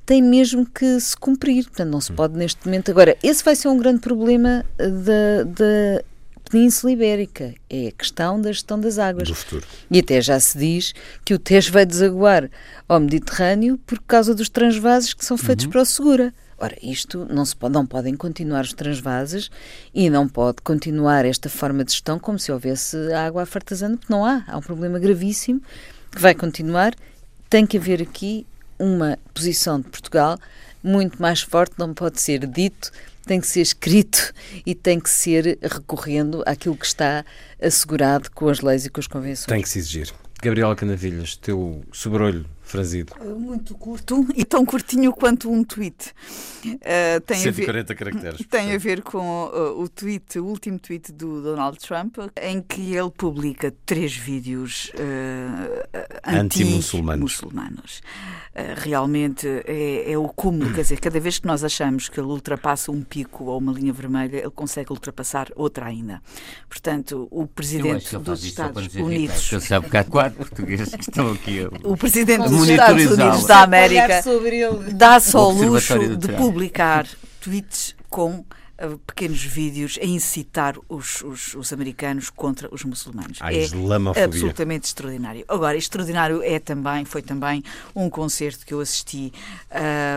[0.06, 2.16] tem mesmo que se cumprir, portanto não se hum.
[2.16, 2.90] pode neste momento.
[2.90, 6.04] Agora, esse vai ser um grande problema da, da
[6.50, 9.28] Península Ibérica, é a questão da gestão das águas.
[9.28, 9.66] Do futuro.
[9.90, 12.50] E até já se diz que o Tejo vai desaguar
[12.88, 15.70] ao Mediterrâneo por causa dos transvases que são feitos uhum.
[15.72, 16.34] para o Segura.
[16.58, 19.50] Ora, isto não, se pode, não podem continuar os transvases
[19.92, 24.12] e não pode continuar esta forma de gestão como se houvesse água a fartazana, porque
[24.12, 24.44] não há.
[24.46, 25.60] Há um problema gravíssimo
[26.10, 26.94] que vai continuar.
[27.50, 28.46] Tem que haver aqui
[28.78, 30.38] uma posição de Portugal
[30.82, 32.92] muito mais forte, não pode ser dito
[33.26, 34.32] tem que ser escrito
[34.64, 37.24] e tem que ser recorrendo àquilo que está
[37.60, 39.46] assegurado com as leis e com as convenções.
[39.46, 40.12] Tem que se exigir.
[40.42, 43.12] Gabriela Canavilhas, teu sobrolho franzido.
[43.38, 46.12] Muito curto e tão curtinho quanto um tweet.
[46.64, 48.46] Uh, tem 140 a ver, caracteres.
[48.48, 52.94] Tem a ver com uh, o tweet, o último tweet do Donald Trump, em que
[52.94, 58.02] ele publica três vídeos uh, anti-muçulmanos.
[58.56, 62.28] Anti realmente é, é o cúmulo, quer dizer, cada vez que nós achamos que ele
[62.28, 66.22] ultrapassa um pico ou uma linha vermelha, ele consegue ultrapassar outra ainda.
[66.68, 69.50] Portanto, o presidente dos Estados Unidos.
[69.52, 71.64] Eu sabe que há quatro portugueses que estão aqui.
[71.84, 74.22] O presidente dos Estados Unidos da América
[74.92, 77.06] dá só o luxo de publicar
[77.40, 78.44] tweets com
[79.06, 83.38] pequenos vídeos a incitar os, os, os, americanos contra os muçulmanos.
[83.40, 85.44] A é absolutamente extraordinário.
[85.48, 87.62] Agora, extraordinário é também, foi também
[87.94, 89.32] um concerto que eu assisti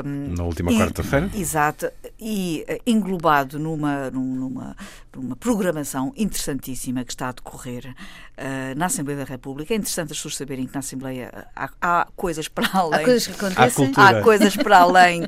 [0.06, 1.30] um, na última quarta-feira.
[1.34, 4.76] Exato, e uh, englobado numa, numa,
[5.22, 7.96] numa programação interessantíssima que está a decorrer
[8.38, 9.74] uh, na Assembleia da República.
[9.74, 13.02] É interessante as pessoas saberem que na Assembleia há, há coisas para além.
[13.02, 13.92] Há coisas que acontecem.
[13.96, 15.24] Há, há coisas para além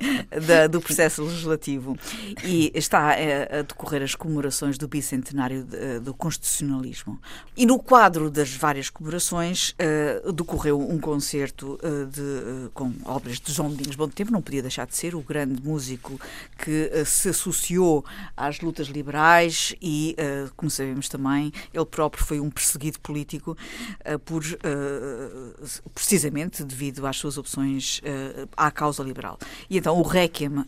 [0.48, 1.98] da, do processo legislativo.
[2.44, 7.20] E está a, a decorrer as comemorações do bicentenário de, do constitucionalismo.
[7.58, 9.76] E no quadro das várias comemorações
[10.24, 14.62] uh, decorreu um concerto uh, de, com obras de João Domingos Bom Tempo, não podia
[14.62, 16.20] deixar de ser o grande músico
[16.58, 20.16] que se associou às lutas liberais e,
[20.56, 23.58] como sabemos também, ele próprio foi um perseguido político
[24.06, 29.38] uh, por uh, precisamente devido às suas opções uh, à causa liberal.
[29.70, 30.66] E então o Requiem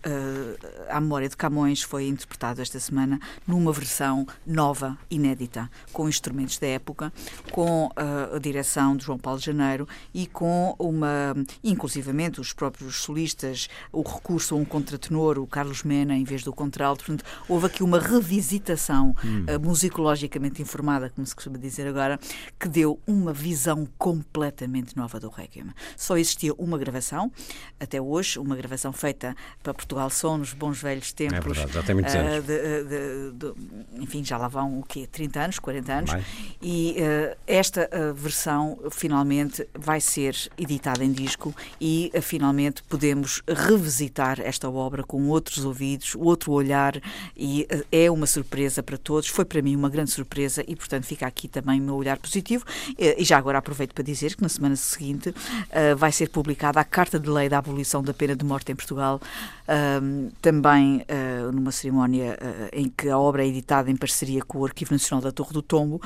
[0.89, 6.67] à memória de Camões foi interpretado esta semana numa versão nova, inédita, com instrumentos da
[6.67, 7.12] época,
[7.52, 14.02] com a direção de João Paulo Janeiro e com uma, inclusivamente os próprios solistas, o
[14.02, 17.06] recurso a um contratenor, o Carlos Mena, em vez do contralto.
[17.06, 19.45] Portanto, houve aqui uma revisitação hum.
[19.61, 22.19] musicologicamente informada, como se costuma dizer agora,
[22.59, 25.67] que deu uma visão completamente nova do Requiem.
[25.95, 27.31] Só existia uma gravação,
[27.79, 31.37] até hoje, uma gravação feita para Portugal Som, nos bons velhos tempos.
[31.37, 32.37] É verdade, já tem muitos anos.
[32.37, 35.07] Uh, de, de, de, enfim, já lá vão o quê?
[35.07, 36.11] 30 anos, 40 anos.
[36.11, 36.25] Mais.
[36.61, 44.39] E uh, esta uh, versão finalmente vai ser editada em disco e finalmente podemos revisitar
[44.39, 46.99] esta obra com outros ouvidos, outro olhar
[47.35, 49.30] e é uma surpresa para todos.
[49.30, 52.65] Foi para mim uma grande surpresa e, portanto, fica aqui também o meu olhar positivo.
[52.98, 56.84] E já agora aproveito para dizer que na semana seguinte uh, vai ser publicada a
[56.84, 61.72] Carta de Lei da Abolição da Pena de Morte em Portugal, uh, também uh, numa
[61.72, 62.38] cerimónia
[62.74, 65.62] em que a obra é editada em parceria com o Arquivo Nacional da Torre do
[65.62, 66.02] Tombo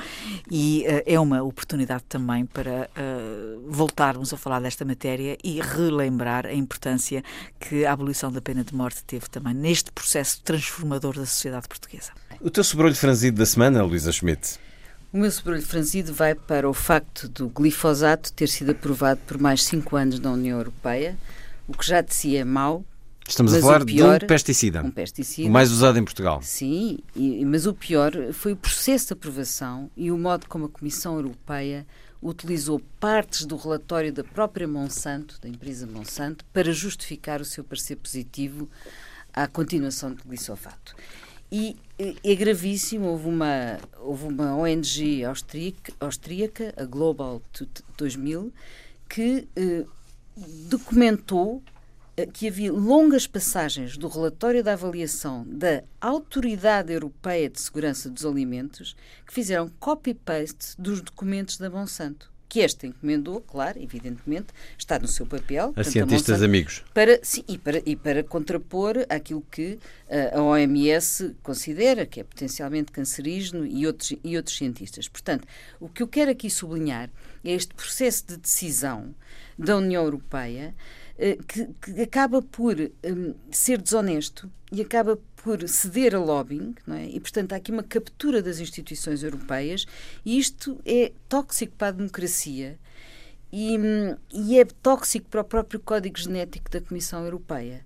[0.50, 2.90] e é uma oportunidade também para
[3.66, 7.22] voltarmos a falar desta matéria e relembrar a importância
[7.58, 12.12] que a abolição da pena de morte teve também neste processo transformador da sociedade portuguesa.
[12.40, 14.58] O teu sobrolho franzido da semana, Luísa Schmidt?
[15.12, 19.64] O meu sobrolho franzido vai para o facto do glifosato ter sido aprovado por mais
[19.64, 21.16] cinco anos na União Europeia,
[21.66, 22.84] o que já de si é mau.
[23.26, 25.48] Estamos a falar pior, de um pesticida, um pesticida.
[25.48, 26.40] O mais usado em Portugal.
[26.42, 30.68] Sim, e, mas o pior foi o processo de aprovação e o modo como a
[30.68, 31.86] Comissão Europeia
[32.22, 37.96] utilizou partes do relatório da própria Monsanto, da empresa Monsanto, para justificar o seu parecer
[37.96, 38.68] positivo
[39.32, 40.94] à continuação do glifosato.
[41.50, 41.76] E
[42.24, 47.40] é gravíssimo, houve uma, houve uma ONG austríaca, austríaca a Global
[47.96, 48.52] 2000,
[49.08, 49.84] que eh,
[50.68, 51.62] documentou
[52.16, 58.26] eh, que havia longas passagens do relatório da avaliação da Autoridade Europeia de Segurança dos
[58.26, 65.08] Alimentos que fizeram copy-paste dos documentos da Monsanto que esta encomendou, claro, evidentemente, está no
[65.08, 65.72] seu papel.
[65.76, 66.84] A cientistas a amigos.
[66.94, 69.78] Para, sim, e, para, e para contrapor aquilo que
[70.08, 75.08] uh, a OMS considera que é potencialmente cancerígeno e outros, e outros cientistas.
[75.08, 75.46] Portanto,
[75.80, 77.10] o que eu quero aqui sublinhar
[77.44, 79.14] é este processo de decisão
[79.58, 80.74] da União Europeia
[81.48, 87.06] que, que, acaba por um, ser desonesto e acaba por ceder a lobbying, é?
[87.06, 89.86] e portanto há aqui uma captura das instituições europeias,
[90.24, 92.78] e isto é tóxico para a democracia
[93.52, 93.76] e,
[94.32, 97.84] e é tóxico para o próprio código genético da Comissão Europeia.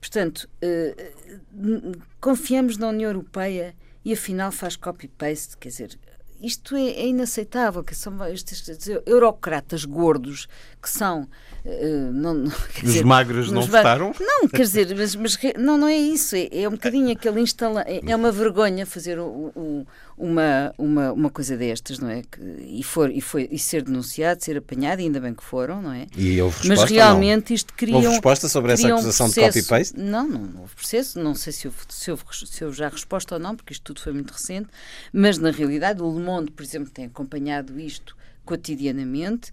[0.00, 5.98] Portanto, uh, confiamos na União Europeia e afinal faz copy-paste, quer dizer,
[6.40, 10.48] isto é, é, inaceitável, que são estes, estes eurocratas gordos
[10.80, 11.28] que são
[11.64, 14.14] Uh, não, não, Os dizer, magros não votaram?
[14.18, 16.34] Não, quer dizer, mas, mas, não, não é isso.
[16.34, 17.82] É, é um bocadinho aquele instala.
[17.86, 19.86] É, é uma vergonha fazer o, o,
[20.20, 22.22] uma, uma, uma coisa destas, não é?
[22.22, 25.80] Que, e, for, e, foi, e ser denunciado, ser apanhado, e ainda bem que foram,
[25.80, 26.06] não é?
[26.16, 27.96] E houve resposta, Mas realmente isto cria.
[27.96, 29.98] Houve resposta sobre essa acusação um de copy-paste?
[29.98, 31.18] Não, não houve processo.
[31.18, 34.00] Não sei se houve, se, houve, se houve já resposta ou não, porque isto tudo
[34.02, 34.68] foi muito recente.
[35.12, 39.50] Mas na realidade, o Le Monde, por exemplo, tem acompanhado isto cotidianamente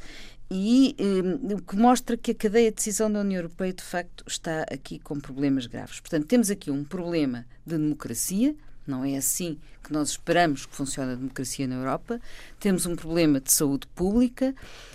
[0.50, 4.24] e um, o que mostra que a cadeia de decisão da União Europeia de facto
[4.28, 6.00] está aqui com problemas graves.
[6.00, 8.56] Portanto, temos aqui um problema de democracia,
[8.90, 12.20] não é assim que nós esperamos que funcione a democracia na Europa.
[12.60, 14.54] Temos um problema de saúde pública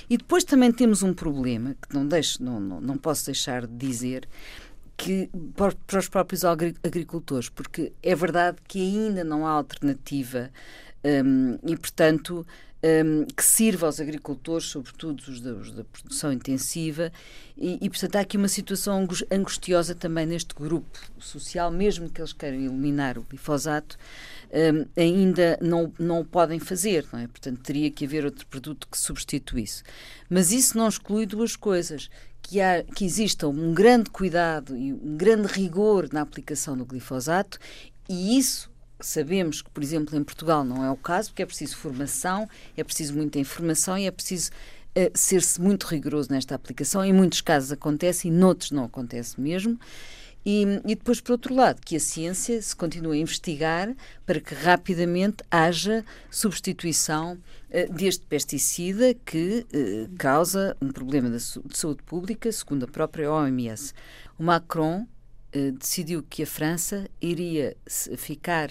[0.08, 3.74] e depois também temos um problema que não, deixo, não, não, não posso deixar de
[3.74, 4.28] dizer
[4.96, 10.50] que para os próprios agricultores, porque é verdade que ainda não há alternativa
[11.04, 12.46] um, e, portanto,
[12.82, 17.12] um, que sirva aos agricultores, sobretudo os da, os da produção intensiva,
[17.56, 22.32] e, e, portanto há aqui uma situação angustiosa também neste grupo social, mesmo que eles
[22.32, 23.96] queiram eliminar o glifosato,
[24.52, 27.26] um, ainda não, não o podem fazer, não é?
[27.26, 29.82] Portanto, teria que haver outro produto que substituísse.
[30.28, 32.10] Mas isso não exclui duas coisas.
[32.44, 37.56] Que, há, que exista um grande cuidado e um grande rigor na aplicação do glifosato,
[38.08, 38.71] e isso
[39.06, 42.84] Sabemos que, por exemplo, em Portugal não é o caso, porque é preciso formação, é
[42.84, 44.50] preciso muita informação e é preciso
[44.96, 47.04] uh, ser-se muito rigoroso nesta aplicação.
[47.04, 49.78] Em muitos casos acontece e noutros não acontece mesmo.
[50.44, 53.94] E, e, depois, por outro lado, que a ciência se continue a investigar
[54.26, 57.38] para que rapidamente haja substituição
[57.70, 63.30] uh, deste pesticida que uh, causa um problema de, de saúde pública, segundo a própria
[63.30, 63.94] OMS.
[64.36, 65.06] O Macron
[65.52, 67.76] eh, decidiu que a França iria
[68.16, 68.70] ficar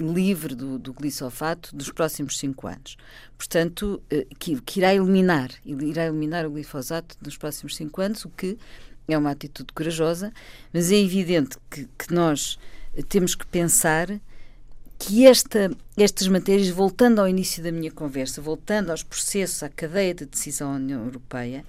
[0.00, 2.96] livre do, do glifosato dos próximos cinco anos.
[3.36, 8.28] Portanto, uh, que, que, irá eliminar, irá eliminar o glifosato nos próximos cinco anos, o
[8.28, 8.58] que
[9.06, 10.32] é uma atitude corajosa,
[10.72, 12.58] mas é evidente que, que nós
[13.08, 14.08] temos que pensar
[14.98, 20.14] que esta, estas matérias, voltando ao início da minha conversa, voltando aos processos, à cadeia
[20.14, 21.64] de decisão da União Europeia,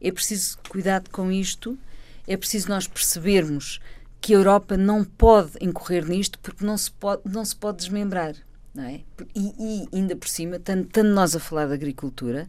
[0.00, 1.76] é preciso cuidado com isto
[2.28, 3.80] é preciso nós percebermos
[4.20, 8.34] que a Europa não pode incorrer nisto porque não se pode, não se pode desmembrar.
[8.74, 9.00] Não é?
[9.34, 12.48] e, e ainda por cima, tanto, tanto nós a falar de agricultura,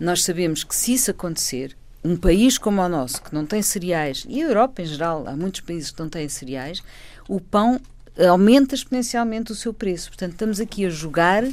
[0.00, 4.24] nós sabemos que se isso acontecer, um país como o nosso, que não tem cereais,
[4.28, 6.82] e a Europa em geral, há muitos países que não têm cereais,
[7.28, 7.80] o pão
[8.26, 10.08] aumenta exponencialmente o seu preço.
[10.08, 11.52] Portanto, estamos aqui a jogar eh,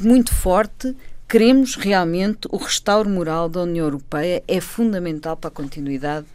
[0.00, 0.94] muito forte.
[1.28, 6.26] Queremos realmente o restauro moral da União Europeia, é fundamental para a continuidade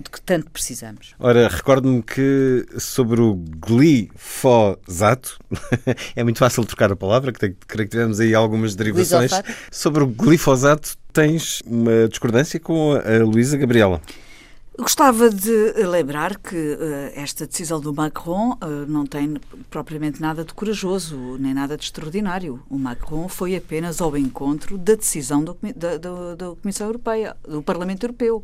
[0.00, 1.14] de que tanto precisamos.
[1.18, 5.38] Ora, recordo-me que sobre o glifosato,
[6.16, 9.30] é muito fácil trocar a palavra, que creio que tivemos aí algumas derivações.
[9.70, 14.00] Sobre o glifosato, tens uma discordância com a Luísa Gabriela.
[14.76, 19.36] Gostava de lembrar que uh, esta decisão do Macron uh, não tem
[19.70, 22.60] propriamente nada de corajoso, nem nada de extraordinário.
[22.68, 27.62] O Macron foi apenas ao encontro da decisão do, da, da, da Comissão Europeia, do
[27.62, 28.42] Parlamento Europeu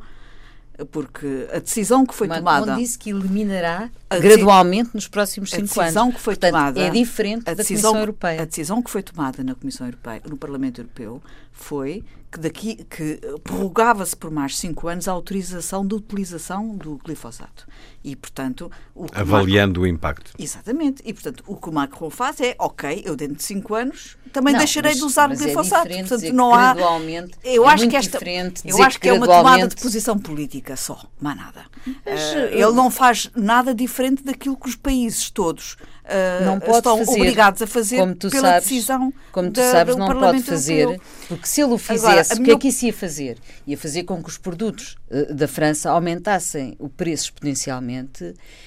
[0.86, 2.76] porque a decisão que foi Macron tomada.
[2.76, 5.78] disse que eliminará gradualmente nos próximos cinco anos.
[5.78, 6.14] A decisão anos.
[6.16, 6.80] que foi Portanto, tomada.
[6.80, 8.42] É diferente da decisão, Comissão Europeia.
[8.42, 11.22] A decisão que foi tomada na Comissão Europeia, no Parlamento Europeu,
[11.52, 17.66] foi que daqui que prorrogava-se por mais cinco anos a autorização de utilização do glifosato.
[18.02, 18.70] E, portanto.
[18.94, 20.32] O Avaliando Macron, o impacto.
[20.38, 21.02] Exatamente.
[21.04, 24.52] E, portanto, o que o Macron faz é, ok, eu dentro de cinco anos também
[24.52, 25.92] não, deixarei mas, de usar o é glifosato.
[25.92, 26.74] É portanto, não há.
[27.44, 28.18] Eu é acho que esta.
[28.64, 31.64] Eu acho que é uma tomada de posição política só, mais nada.
[32.04, 35.76] Mas, uh, ele não faz nada diferente daquilo que os países todos
[36.10, 39.60] uh, não pode estão fazer, obrigados a fazer como tu pela sabes, decisão Como tu
[39.60, 41.02] da, sabes, não pode fazer, Europeu.
[41.28, 43.38] porque se ele o fizesse, Agora, o que é que isso ia fazer?
[43.66, 47.89] Ia fazer com que os produtos uh, da França aumentassem o preço exponencialmente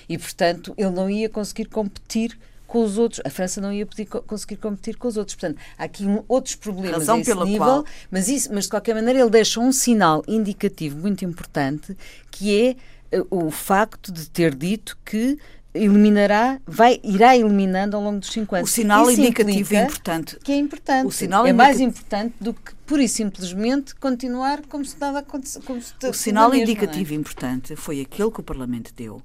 [0.10, 2.38] e, portanto, ele não ia conseguir competir
[2.74, 3.22] com os outros.
[3.24, 5.36] A França não ia poder, conseguir competir com os outros.
[5.36, 7.86] Portanto, há aqui um, outros problemas Razão nível, qual...
[8.10, 11.96] mas, isso, mas de qualquer maneira ele deixa um sinal indicativo muito importante
[12.32, 12.76] que
[13.12, 15.38] é uh, o facto de ter dito que
[15.74, 18.70] eliminará, vai, irá eliminando ao longo dos cinco anos.
[18.70, 20.38] O sinal Isso indicativo é importante.
[20.44, 21.08] Que é importante.
[21.08, 21.64] O sinal é indica...
[21.64, 25.66] mais importante do que pura e simplesmente continuar como se nada acontecesse.
[26.08, 27.16] O sinal mesmo, indicativo é?
[27.16, 29.22] importante foi aquele que o Parlamento deu,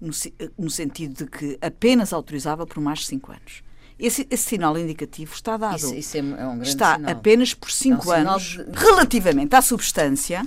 [0.00, 0.12] no,
[0.56, 3.62] no, sentido de que apenas autorizava por mais de cinco anos.
[3.98, 5.76] Esse, esse sinal indicativo está dado.
[5.76, 7.10] Isso, isso é, um está sinal.
[7.10, 8.64] apenas por cinco é um anos, de...
[8.72, 10.44] relativamente à substância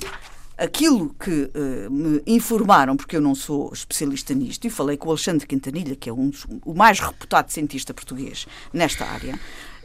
[0.62, 5.12] aquilo que uh, me informaram, porque eu não sou especialista nisto, e falei com o
[5.12, 9.40] Alexandre Quintanilha, que é um dos, o mais reputado cientista português nesta área,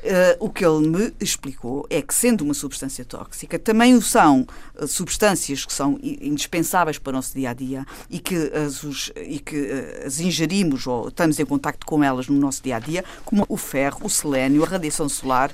[0.06, 4.46] Uh, o que ele me explicou é que, sendo uma substância tóxica, também o são
[4.80, 9.10] uh, substâncias que são indispensáveis para o nosso dia a dia e que as, os,
[9.16, 12.78] e que, uh, as ingerimos ou estamos em contacto com elas no nosso dia a
[12.78, 15.50] dia, como o ferro, o selênio, a radiação solar,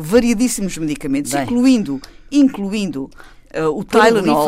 [0.00, 1.44] variadíssimos medicamentos, Bem.
[1.44, 2.00] incluindo,
[2.32, 3.08] incluindo
[3.54, 4.46] Uh, o Tylenol,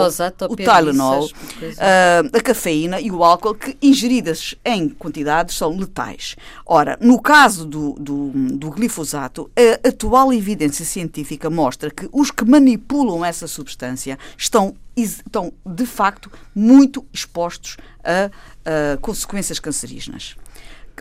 [0.51, 6.37] o Tylenol uh, a cafeína e o álcool, que ingeridas em quantidades são letais.
[6.67, 12.45] Ora, no caso do, do, do, glifosato, a atual evidência científica mostra que os que
[12.45, 18.31] manipulam essa substância estão, estão de facto, muito expostos a,
[18.95, 20.37] a consequências cancerígenas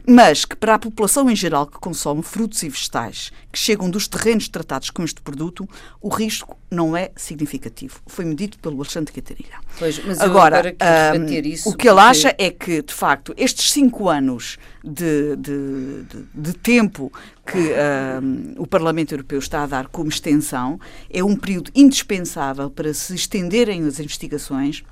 [0.07, 4.07] mas que para a população em geral que consome frutos e vegetais que chegam dos
[4.07, 5.67] terrenos tratados com este produto,
[6.01, 7.99] o risco não é significativo.
[8.05, 9.55] Foi-me dito pelo Alexandre Catarina.
[9.77, 13.71] Pois, mas agora, agora um, isso o que ele acha é que, de facto, estes
[13.71, 17.11] cinco anos de, de, de, de tempo
[17.45, 17.73] que
[18.21, 23.15] um, o Parlamento Europeu está a dar como extensão é um período indispensável para se
[23.15, 24.83] estenderem as investigações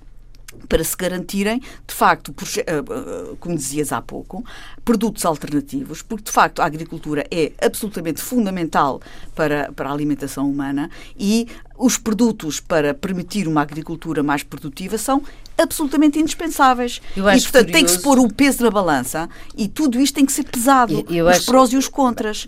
[0.67, 4.43] para se garantirem, de facto, eh, eh, como dizias há pouco,
[4.83, 9.01] produtos alternativos, porque de facto a agricultura é absolutamente fundamental
[9.35, 15.21] para, para a alimentação humana e os produtos para permitir uma agricultura mais produtiva são
[15.57, 17.01] absolutamente indispensáveis.
[17.15, 17.71] e, portanto, curioso...
[17.73, 21.05] tem que se pôr o peso na balança e tudo isto tem que ser pesado,
[21.09, 21.45] eu, eu os acho...
[21.45, 22.47] prós e os contras.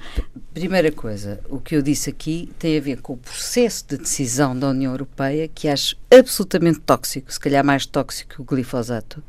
[0.54, 4.58] Primeira coisa, o que eu disse aqui tem a ver com o processo de decisão
[4.58, 9.24] da União Europeia, que acho absolutamente tóxico, se calhar mais tóxico que o glifosato.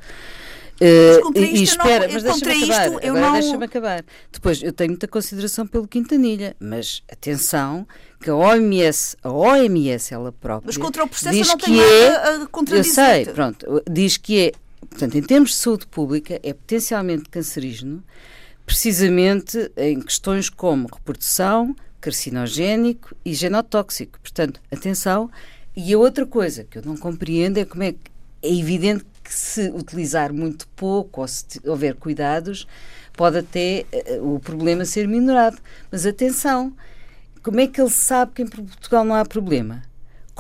[0.81, 2.87] Uh, e espera, não, mas deixa-me acabar.
[2.87, 3.33] Agora não...
[3.35, 4.05] deixa-me acabar.
[4.33, 7.87] Depois, eu tenho muita consideração pelo Quintanilha, mas atenção
[8.19, 10.69] que a OMS, a OMS ela própria.
[10.69, 14.39] Mas contra o processo diz não que tem é, a Eu sei, pronto, diz que
[14.39, 14.53] é,
[14.89, 18.03] portanto, em termos de saúde pública, é potencialmente cancerígeno,
[18.71, 24.21] precisamente em questões como reprodução, carcinogénico e genotóxico.
[24.21, 25.29] Portanto, atenção.
[25.77, 27.99] E a outra coisa que eu não compreendo é como é que
[28.41, 32.65] é evidente que se utilizar muito pouco ou se houver cuidados,
[33.13, 33.87] pode até
[34.21, 35.59] uh, o problema ser minorado.
[35.91, 36.73] Mas atenção,
[37.43, 39.83] como é que ele sabe que em Portugal não há problema?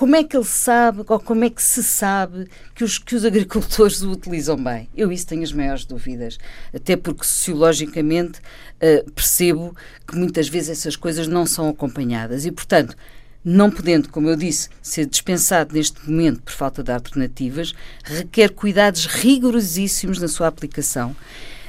[0.00, 3.22] Como é que ele sabe, ou como é que se sabe que os, que os
[3.22, 4.88] agricultores o utilizam bem?
[4.96, 6.38] Eu isso tenho as maiores dúvidas,
[6.74, 9.76] até porque sociologicamente uh, percebo
[10.08, 12.96] que muitas vezes essas coisas não são acompanhadas e, portanto,
[13.44, 19.04] não podendo, como eu disse, ser dispensado neste momento por falta de alternativas, requer cuidados
[19.04, 21.14] rigorosíssimos na sua aplicação,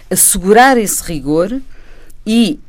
[0.09, 1.61] assegurar esse rigor
[2.25, 2.61] e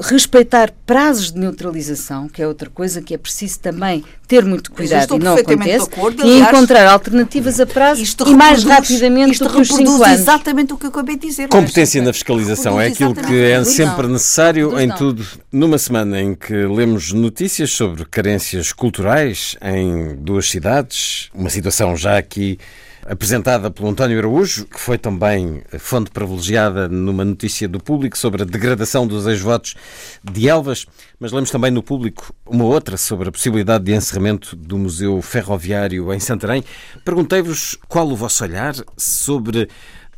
[0.00, 5.16] respeitar prazos de neutralização, que é outra coisa que é preciso também ter muito cuidado
[5.16, 9.60] e não acontece, acordo, e encontrar alternativas a prazo e mais rapidamente isto do que
[9.60, 10.20] os 5 anos.
[10.20, 11.48] exatamente o que eu acabei de dizer.
[11.48, 15.26] Competência na fiscalização é aquilo que é sempre necessário em tudo.
[15.50, 22.16] Numa semana em que lemos notícias sobre carências culturais em duas cidades, uma situação já
[22.16, 22.58] aqui
[23.06, 28.44] apresentada pelo António Araújo, que foi também fonte privilegiada numa notícia do público sobre a
[28.44, 29.74] degradação dos ex-votos
[30.22, 30.86] de Elvas.
[31.18, 36.12] Mas lemos também no público uma outra sobre a possibilidade de encerramento do Museu Ferroviário
[36.12, 36.64] em Santarém.
[37.04, 39.68] Perguntei-vos qual o vosso olhar sobre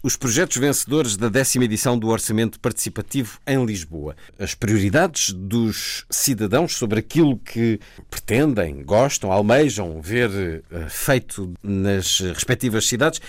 [0.02, 4.16] os projetos vencedores da décima edição do Orçamento Participativo em Lisboa.
[4.36, 7.78] As prioridades dos cidadãos sobre aquilo que
[8.10, 13.20] pretendem, gostam, almejam ver uh, feito nas respectivas cidades.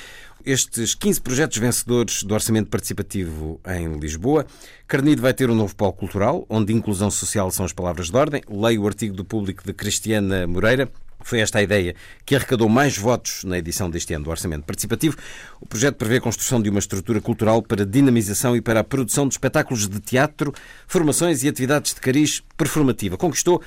[0.43, 4.45] Estes 15 projetos vencedores do Orçamento Participativo em Lisboa.
[4.88, 8.41] Carnido vai ter um novo polo cultural, onde inclusão social são as palavras de ordem.
[8.49, 10.91] Leio o artigo do público de Cristiana Moreira.
[11.24, 11.95] Foi esta a ideia
[12.26, 15.17] que arrecadou mais votos na edição deste ano do Orçamento Participativo.
[15.59, 19.28] O projeto prevê a construção de uma estrutura cultural para dinamização e para a produção
[19.28, 20.53] de espetáculos de teatro,
[20.88, 23.17] formações e atividades de cariz performativa.
[23.17, 23.61] Conquistou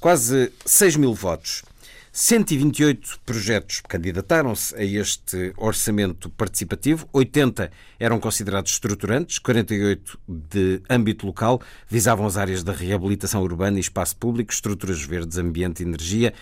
[0.00, 1.62] quase 6 mil votos.
[2.12, 11.60] 128 projetos candidataram-se a este orçamento participativo, 80 eram considerados estruturantes, 48 de âmbito local,
[11.88, 16.34] visavam as áreas da reabilitação urbana e espaço público, estruturas verdes, ambiente e energia.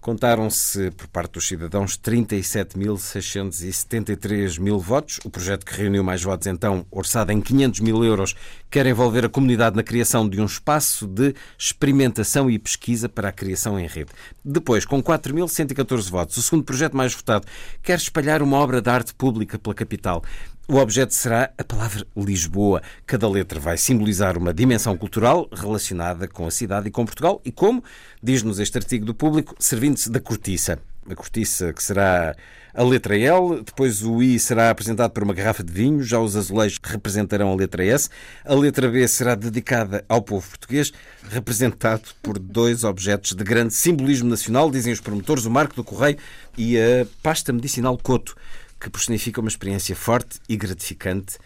[0.00, 5.20] Contaram-se, por parte dos cidadãos, 37.673 mil votos.
[5.24, 8.34] O projeto que reuniu mais votos, então, orçado em 500 mil euros,
[8.70, 13.32] quer envolver a comunidade na criação de um espaço de experimentação e pesquisa para a
[13.32, 14.10] criação em rede.
[14.42, 17.46] Depois, com 4.114 votos, o segundo projeto mais votado
[17.82, 20.24] quer espalhar uma obra de arte pública pela capital.
[20.70, 22.80] O objeto será a palavra Lisboa.
[23.04, 27.50] Cada letra vai simbolizar uma dimensão cultural relacionada com a cidade e com Portugal e
[27.50, 27.82] como,
[28.22, 30.78] diz-nos este artigo do público, servindo-se da cortiça.
[31.10, 32.36] A cortiça que será
[32.72, 36.36] a letra L, depois o I será apresentado por uma garrafa de vinho, já os
[36.36, 38.08] azulejos representarão a letra S,
[38.44, 40.92] a letra B será dedicada ao povo português,
[41.30, 46.18] representado por dois objetos de grande simbolismo nacional, dizem os promotores, o Marco do Correio
[46.56, 48.36] e a pasta medicinal Coto
[48.80, 51.38] que personifica uma experiência forte e gratificante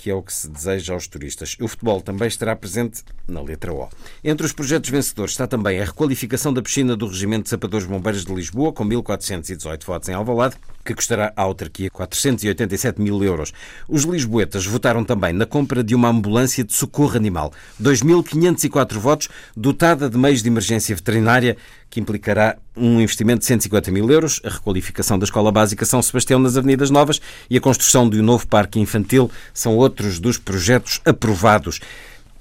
[0.00, 1.58] que é o que se deseja aos turistas.
[1.60, 3.86] O futebol também estará presente na letra O.
[4.24, 8.24] Entre os projetos vencedores está também a requalificação da piscina do Regimento de Sapadores Bombeiros
[8.24, 10.56] de Lisboa, com 1.418 votos em Alvalade,
[10.94, 13.52] que custará à autarquia 487 mil euros.
[13.88, 20.08] Os lisboetas votaram também na compra de uma ambulância de socorro animal, 2.504 votos, dotada
[20.08, 21.56] de meios de emergência veterinária,
[21.88, 26.38] que implicará um investimento de 150 mil euros, a requalificação da Escola Básica São Sebastião
[26.38, 31.00] nas Avenidas Novas e a construção de um novo parque infantil são outros dos projetos
[31.04, 31.80] aprovados.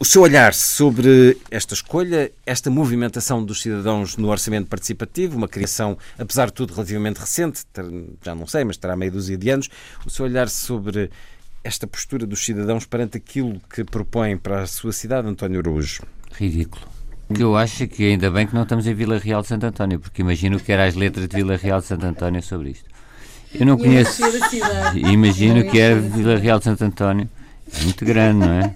[0.01, 5.97] O seu olhar sobre esta escolha, esta movimentação dos cidadãos no orçamento participativo, uma criação,
[6.17, 7.65] apesar de tudo, relativamente recente,
[8.23, 9.69] já não sei, mas terá meio dúzia de anos,
[10.05, 11.11] o seu olhar sobre
[11.65, 16.03] esta postura dos cidadãos perante aquilo que propõem para a sua cidade, António Araújo?
[16.31, 16.87] Ridículo.
[17.37, 20.21] Eu acho que ainda bem que não estamos em Vila Real de Santo António, porque
[20.21, 22.85] imagino que era as letras de Vila Real de Santo António sobre isto.
[23.53, 24.21] Eu não conheço.
[24.95, 27.29] Imagino que era Vila Real de Santo António.
[27.77, 28.75] É muito grande, não é?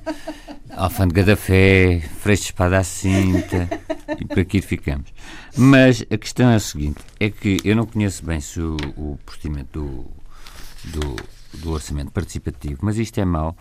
[0.75, 3.69] Alfândega da Fé, Freixo de Espada à Cinta,
[4.19, 5.13] e por aqui ficamos.
[5.55, 9.19] Mas a questão é a seguinte: é que eu não conheço bem se o, o
[9.25, 11.15] procedimento do, do,
[11.59, 13.55] do orçamento participativo, mas isto é mau,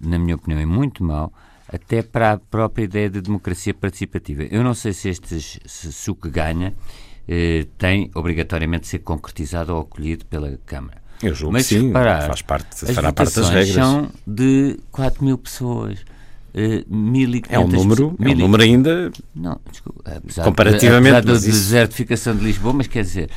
[0.00, 1.32] na minha opinião, é muito mau
[1.72, 4.42] até para a própria ideia de democracia participativa.
[4.42, 6.74] Eu não sei se, estes, se, o que ganha
[7.26, 11.00] eh, tem obrigatoriamente de ser concretizado ou acolhido pela Câmara.
[11.22, 13.74] Eu julgo Mas, que sim, reparar, faz parte, fará parte das regras.
[13.74, 16.04] são de 4 mil pessoas.
[16.54, 16.84] Uh,
[17.48, 22.36] é um número, é um número ainda não, desculpa, apesar comparativamente de, apesar da desertificação
[22.36, 23.30] de Lisboa, mas quer dizer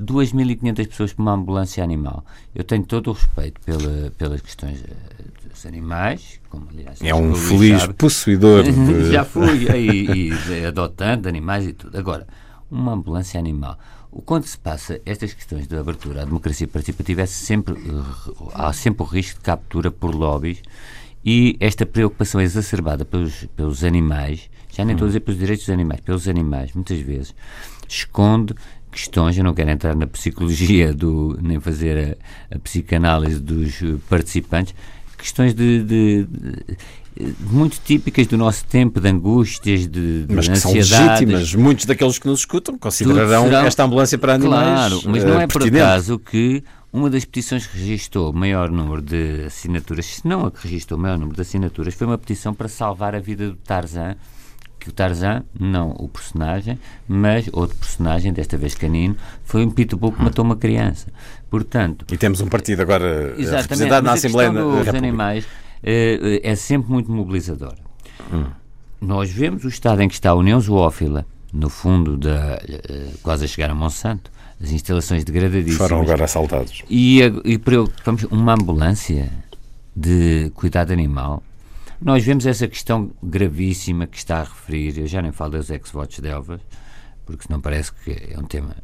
[0.00, 2.24] 2.500 pessoas por uma ambulância animal.
[2.54, 7.00] Eu tenho todo o respeito pela, pelas questões eh, dos animais, como aliás.
[7.02, 7.94] É um feliz sabe.
[7.94, 8.62] possuidor.
[8.70, 9.12] De...
[9.12, 11.98] Já fui, e, e adotando animais e tudo.
[11.98, 12.26] Agora,
[12.70, 13.78] uma ambulância animal.
[14.24, 17.76] Quando se passa estas questões de abertura à democracia participativa, é sempre,
[18.54, 20.62] há sempre o risco de captura por lobbies
[21.24, 25.72] e esta preocupação exacerbada pelos, pelos animais, já nem estou a dizer pelos direitos dos
[25.72, 27.34] animais, pelos animais, muitas vezes,
[27.88, 28.54] esconde
[28.90, 32.18] questões, eu não quero entrar na psicologia do, nem fazer
[32.50, 34.74] a, a psicanálise dos participantes,
[35.16, 40.56] questões de, de, de, muito típicas do nosso tempo, de angústias, de, de mas que
[40.56, 41.54] são legítimas.
[41.54, 43.66] Muitos daqueles que nos escutam considerarão será...
[43.66, 44.64] esta ambulância para animais.
[44.64, 49.00] Claro, mas não é por acaso que uma das petições que registrou o maior número
[49.00, 52.52] de assinaturas, se não a que registrou o maior número de assinaturas, foi uma petição
[52.52, 54.16] para salvar a vida do Tarzan
[54.80, 59.14] que o Tarzan, não o personagem, mas outro personagem, desta vez canino,
[59.44, 61.12] foi um pitbull que matou uma criança.
[61.50, 62.06] Portanto...
[62.10, 64.96] E temos um partido agora representado na Assembleia da República.
[64.96, 65.46] animais
[65.82, 67.74] é, é sempre muito mobilizador.
[68.32, 68.46] Hum.
[69.00, 72.58] Nós vemos o estado em que está a União Zoófila, no fundo, da,
[73.22, 74.30] quase a chegar a Monsanto,
[74.62, 75.88] as instalações degradadíssimas.
[75.88, 76.82] Foram agora assaltados.
[76.88, 79.30] E, e preocupamos uma ambulância
[79.96, 81.42] de cuidado animal.
[82.00, 86.18] Nós vemos essa questão gravíssima que está a referir, eu já nem falo das ex-votos
[86.18, 86.60] de Elvas,
[87.26, 88.74] porque senão parece que é um tema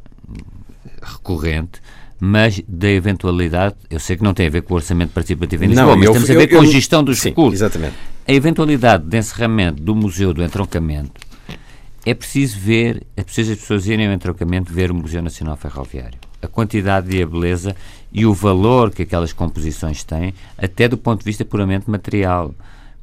[1.01, 1.81] recorrente,
[2.19, 5.67] mas da eventualidade, eu sei que não tem a ver com o orçamento participativo em
[5.67, 7.61] Lisboa, não, mas eu, temos a ver eu, com a gestão dos sim, recursos.
[7.61, 7.95] Exatamente.
[8.27, 11.26] A eventualidade de encerramento do Museu do Entroncamento
[12.09, 16.17] é preciso ver, é preciso as pessoas irem ao entroncamento ver o Museu Nacional Ferroviário.
[16.41, 17.75] A quantidade e a beleza
[18.13, 22.55] e o valor que aquelas composições têm, até do ponto de vista puramente material.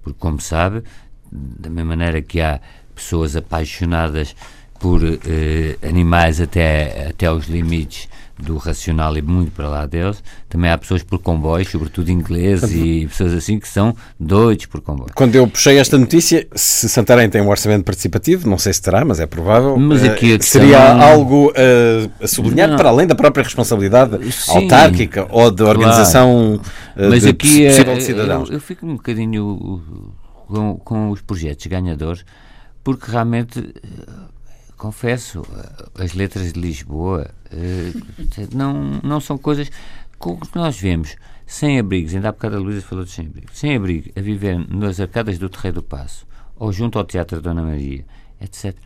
[0.02, 0.82] Porque, como sabe,
[1.30, 2.58] da mesma maneira que há
[2.94, 4.34] pessoas apaixonadas
[4.80, 10.22] por eh, animais até, até aos limites do racional e muito para lá deles.
[10.48, 15.12] Também há pessoas por comboios, sobretudo ingleses e pessoas assim que são doidos por comboios.
[15.14, 19.04] Quando eu puxei esta notícia, se Santarém tem um orçamento participativo, não sei se terá,
[19.04, 19.76] mas é provável.
[19.76, 22.76] Mas aqui uh, seria algo uh, a sublinhar não.
[22.76, 26.60] para além da própria responsabilidade Sim, autárquica ou da organização
[26.94, 27.08] claro.
[27.08, 28.48] uh, mas de aqui possível é, de cidadãos.
[28.48, 29.82] Eu, eu, fico um bocadinho
[30.48, 32.24] com, com os projetos ganhadores,
[32.82, 33.74] porque realmente
[34.84, 35.42] confesso,
[35.98, 39.70] as letras de Lisboa uh, não, não são coisas
[40.18, 41.16] com que nós vemos
[41.46, 44.58] sem abrigos, ainda há bocado a Luísa falou de sem abrigo, sem abrigo, a viver
[44.68, 46.26] nas arcadas do Terreiro do Passo,
[46.56, 48.04] ou junto ao Teatro Dona Maria,
[48.38, 48.76] etc.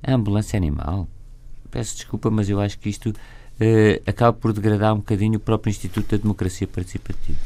[0.00, 1.08] A ambulância animal,
[1.72, 5.70] peço desculpa, mas eu acho que isto uh, acaba por degradar um bocadinho o próprio
[5.70, 7.36] Instituto da Democracia Participativa.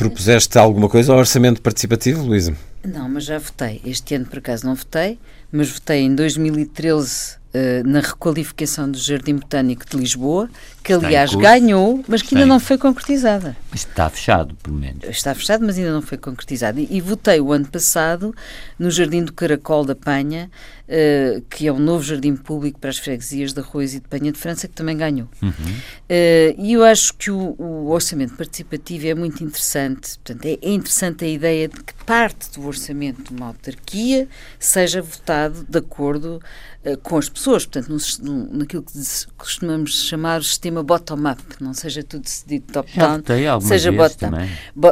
[0.00, 2.56] Propuseste alguma coisa ao orçamento participativo, Luísa?
[2.82, 3.82] Não, mas já votei.
[3.84, 5.18] Este ano, por acaso, não votei,
[5.52, 10.48] mas votei em 2013 uh, na requalificação do Jardim Botânico de Lisboa,
[10.82, 13.56] que aliás ganhou, mas que ainda não foi concretizada.
[13.70, 15.04] Mas está fechado, pelo menos.
[15.04, 16.80] Está fechado, mas ainda não foi concretizado.
[16.80, 18.34] E, e votei o ano passado
[18.78, 20.50] no Jardim do Caracol da Penha,
[20.90, 24.32] uh, que é um novo jardim público para as freguesias de Arroz e de Penha
[24.32, 25.28] de França, que também ganhou.
[25.40, 25.50] Uhum.
[25.50, 30.18] Uh, e eu acho que o, o, orçamento participativo é muito interessante.
[30.18, 34.28] Portanto, é, é interessante a ideia de que parte do orçamento de uma autarquia
[34.58, 36.40] seja votado de acordo
[36.84, 38.92] uh, com as pessoas, portanto, no, no, naquilo que
[39.36, 43.22] costumamos chamar o sistema bottom-up, não seja tudo decidido top-down,
[43.60, 43.90] seja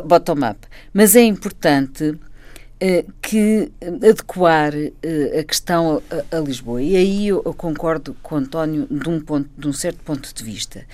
[0.03, 0.59] bottom-up.
[0.93, 7.55] Mas é importante uh, que adequar uh, a questão a, Lisboa, e aí eu, eu
[7.55, 10.85] concordo com o António de um, ponto, de um certo ponto de vista,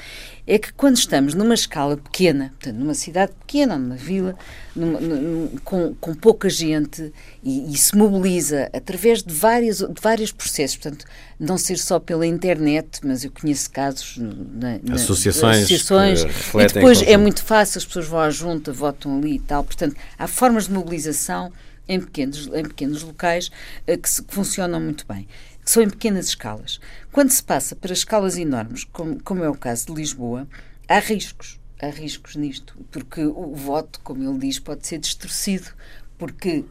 [0.46, 4.36] é que quando estamos numa escala pequena, portanto, numa cidade pequena, numa vila,
[4.76, 10.32] numa, numa, com, com pouca gente e, e, se mobiliza através de, várias, de vários
[10.32, 11.06] processos, portanto,
[11.40, 17.02] não ser só pela internet, mas eu conheço casos na, na associações, associações e depois
[17.02, 20.66] é muito fácil, as pessoas vão à junta, votam ali e tal, portanto, há formas
[20.66, 21.50] de mobilização
[21.88, 23.50] em pequenos, em pequenos locais
[23.88, 25.26] uh, que, se, que funcionam muito bem
[25.64, 26.80] são em pequenas escalas.
[27.10, 30.46] Quando se passa para escalas enormes, como, como é o caso de Lisboa,
[30.88, 31.58] há riscos.
[31.80, 35.70] Há riscos nisto, porque o voto, como ele diz, pode ser distorcido,
[36.16, 36.64] porque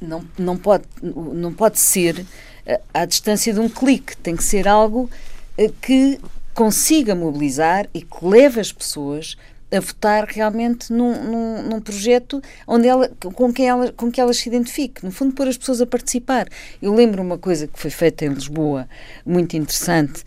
[0.00, 2.24] não, não, pode, não pode ser
[2.66, 5.10] eh, à distância de um clique, tem que ser algo
[5.56, 6.20] eh, que
[6.54, 9.36] consiga mobilizar e que leve as pessoas
[9.72, 14.36] a votar realmente num, num, num, projeto onde ela, com, quem ela, com que elas
[14.36, 15.04] se identifique.
[15.04, 16.46] No fundo, pôr as pessoas a participar.
[16.80, 18.88] Eu lembro uma coisa que foi feita em Lisboa,
[19.24, 20.22] muito interessante,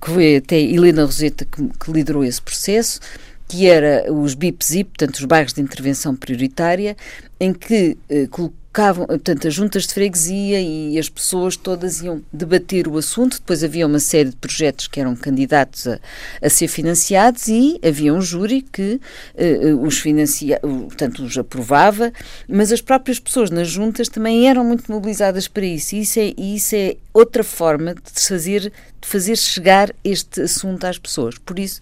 [0.00, 3.00] que foi até Helena Roseta que, que liderou esse processo,
[3.48, 6.96] que era os BIP-ZIP, portanto, os bairros de intervenção prioritária,
[7.40, 12.88] em que eh, colocavam, portanto, as juntas de freguesia e as pessoas todas iam debater
[12.88, 13.38] o assunto.
[13.38, 16.00] Depois havia uma série de projetos que eram candidatos a,
[16.42, 19.00] a ser financiados e havia um júri que
[19.34, 22.12] uh, os financia, portanto, os aprovava,
[22.48, 25.94] mas as próprias pessoas nas juntas também eram muito mobilizadas para isso.
[25.94, 28.60] E isso é, isso é outra forma de fazer,
[29.00, 31.38] de fazer chegar este assunto às pessoas.
[31.38, 31.80] Por isso,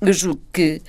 [0.00, 0.80] eu julgo que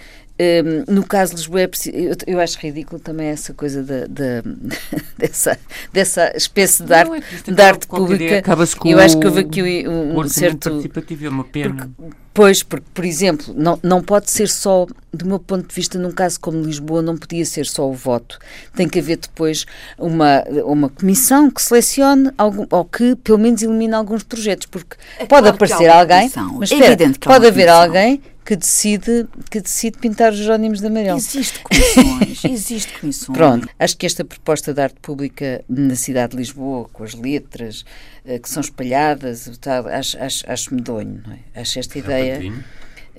[0.42, 4.42] um, no caso de Lisboa, é eu, eu, acho ridículo também essa coisa da, da
[5.16, 5.60] dessa,
[5.94, 8.44] dessa espécie de arte, é de arte pública.
[8.86, 10.70] eu acho que houve aqui um, um certo.
[10.70, 11.92] participativo é uma pena.
[11.96, 16.00] Porque, pois, porque, por exemplo, não, não pode ser só, do meu ponto de vista,
[16.00, 18.40] num caso como Lisboa, não podia ser só o voto.
[18.74, 19.66] Tem que haver depois
[19.98, 25.26] uma, uma comissão que selecione algum, ou que, pelo menos, elimine alguns projetos, porque é
[25.26, 27.82] pode claro aparecer alguém, mas espera, pode haver comissão.
[27.82, 31.18] alguém que decide, que decide pintar os Jerónimos de amarelo.
[31.18, 33.38] Existe comissões, existe comissões.
[33.38, 37.86] Pronto, acho que esta proposta de arte pública na cidade de Lisboa, com as letras
[38.26, 39.50] uh, que são espalhadas,
[39.92, 41.62] acho, acho, acho medonho, não é?
[41.62, 42.42] Acho esta ideia...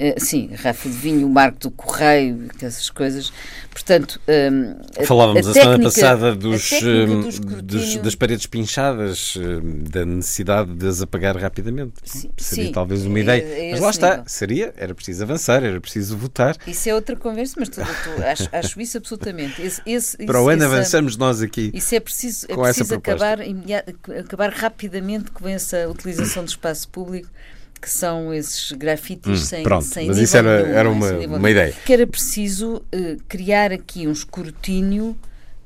[0.02, 3.32] Uh, sim, garrafa de vinho, o marco do correio, essas coisas.
[3.70, 9.34] Portanto, um, falávamos a, a, técnica, semana passada dos, do dos, das paredes pinchadas,
[9.88, 11.94] da necessidade de as apagar rapidamente.
[12.02, 13.42] Sim, seria sim, talvez uma ideia.
[13.42, 14.24] É, é mas lá está, nível.
[14.26, 16.56] seria, era preciso avançar, era preciso votar.
[16.66, 19.62] Isso é outra conversa, mas tu, tu, acho, acho, isso absolutamente.
[19.62, 21.70] Esse, esse, Para o ano avançamos nós aqui.
[21.72, 23.38] Isso é preciso, é preciso acabar,
[24.18, 27.28] acabar rapidamente com essa utilização do espaço público
[27.82, 31.74] que são esses grafites hum, sem, pronto, sem mas isso era, era uma, uma ideia.
[31.84, 35.16] Que era preciso uh, criar aqui um escrutínio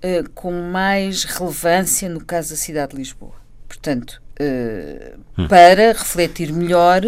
[0.02, 3.34] uh, com mais relevância no caso da cidade de Lisboa.
[3.68, 5.46] Portanto, uh, hum.
[5.46, 7.02] para refletir melhor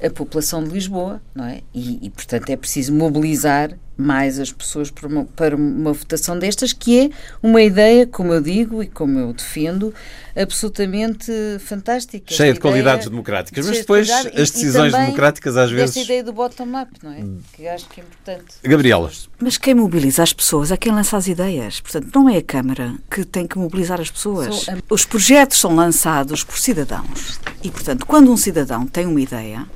[0.00, 1.62] a população de Lisboa, não é?
[1.74, 6.72] E, e portanto, é preciso mobilizar mais as pessoas para uma, para uma votação destas,
[6.72, 7.10] que é
[7.42, 9.92] uma ideia, como eu digo e como eu defendo,
[10.36, 12.32] absolutamente fantástica.
[12.32, 15.96] Cheia de qualidades democráticas, mas depois de as decisões democráticas às vezes.
[15.96, 17.24] Esta ideia do bottom-up, não é?
[17.52, 18.54] Que acho que é importante.
[18.62, 19.10] Gabriela.
[19.40, 21.80] Mas quem mobiliza as pessoas é quem lança as ideias.
[21.80, 24.66] Portanto, não é a Câmara que tem que mobilizar as pessoas.
[24.88, 27.40] Os projetos são lançados por cidadãos.
[27.62, 29.66] E, portanto, quando um cidadão tem uma ideia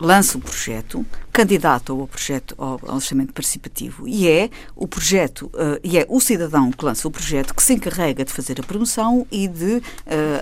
[0.00, 5.78] lança o projeto, candidata ao projeto ao, ao orçamento participativo e é o projeto uh,
[5.82, 9.26] e é o cidadão que lança o projeto que se encarrega de fazer a promoção
[9.30, 9.82] e de uh,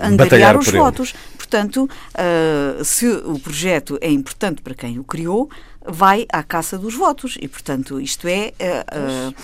[0.00, 1.10] angariar os votos.
[1.10, 1.36] Ele.
[1.36, 5.50] Portanto, uh, se o projeto é importante para quem o criou,
[5.84, 9.34] vai à caça dos votos e, portanto, isto é uh,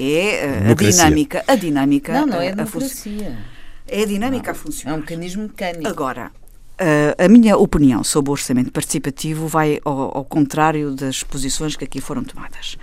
[0.00, 2.12] é a dinâmica, a dinâmica.
[2.12, 3.36] Não, não é a democracia.
[3.86, 4.94] É a dinâmica não, a funcionar.
[4.94, 5.88] É um mecanismo mecânico.
[5.88, 6.30] Agora,
[6.80, 11.82] Uh, a minha opinião sobre o orçamento participativo vai ao, ao contrário das posições que
[11.82, 12.74] aqui foram tomadas.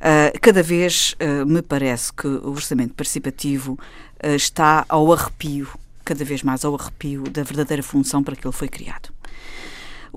[0.00, 3.78] Uh, cada vez uh, me parece que o orçamento participativo
[4.34, 5.68] está ao arrepio,
[6.04, 9.10] cada vez mais ao arrepio da verdadeira função para que ele foi criado.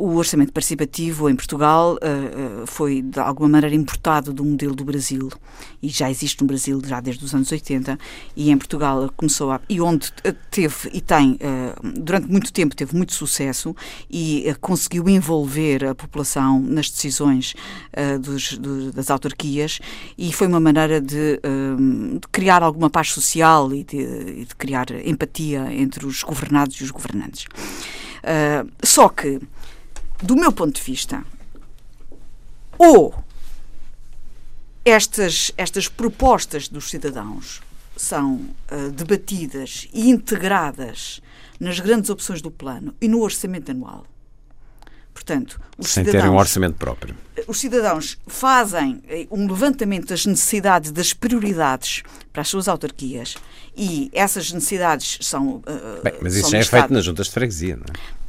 [0.01, 5.29] O orçamento participativo em Portugal uh, foi, de alguma maneira, importado do modelo do Brasil.
[5.79, 7.99] E já existe no Brasil já desde os anos 80.
[8.35, 9.61] E em Portugal começou a.
[9.69, 10.11] E onde
[10.49, 13.75] teve e tem, uh, durante muito tempo, teve muito sucesso
[14.09, 17.53] e uh, conseguiu envolver a população nas decisões
[18.21, 19.79] dos, do, das autarquias.
[20.17, 25.71] E foi uma maneira de, de criar alguma paz social e de, de, criar empatia
[25.71, 27.45] entre os governados e os governantes.
[28.83, 29.39] só que
[30.21, 31.23] do meu ponto de vista,
[32.77, 33.13] ou
[34.83, 37.61] estas, estas propostas dos cidadãos
[37.95, 41.21] são uh, debatidas e integradas
[41.59, 44.05] nas grandes opções do plano e no orçamento anual.
[45.13, 47.15] Portanto, sem terem um orçamento próprio.
[47.47, 52.01] Os cidadãos fazem eh, um levantamento das necessidades, das prioridades
[52.31, 53.35] para as suas autarquias
[53.77, 55.57] e essas necessidades são.
[55.57, 58.20] Uh, Bem, mas isso já é feito nas juntas de freguesia, não é?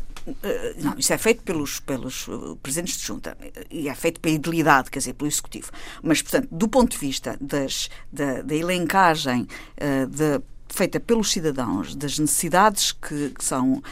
[0.42, 3.36] Eh, não, isso é feito pelos, pelos eh, presidentes de junta
[3.70, 5.70] e é feito pela idilidade, quer dizer, pelo executivo.
[6.02, 9.46] Mas, portanto, do ponto de vista das, da, da elencagem
[10.08, 13.82] de, feita pelos cidadãos das necessidades que, que são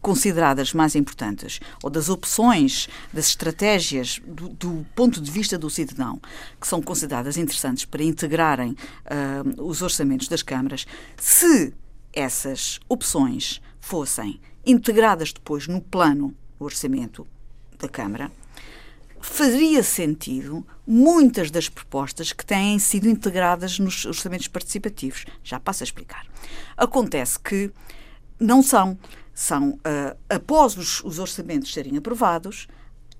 [0.00, 6.20] consideradas mais importantes ou das opções, das estratégias do, do, ponto de vista do cidadão
[6.60, 10.86] que são consideradas interessantes para integrarem uh, os orçamentos das câmaras,
[11.16, 11.74] se
[12.12, 17.24] essas opções fossem integradas depois no plano do orçamento
[17.78, 18.32] da Câmara,
[19.20, 25.24] faria sentido muitas das propostas que têm sido integradas nos orçamentos participativos.
[25.44, 26.26] Já passo a explicar.
[26.76, 27.70] Acontece que
[28.40, 28.98] não são.
[29.32, 32.66] São, uh, após os, os, orçamentos serem aprovados,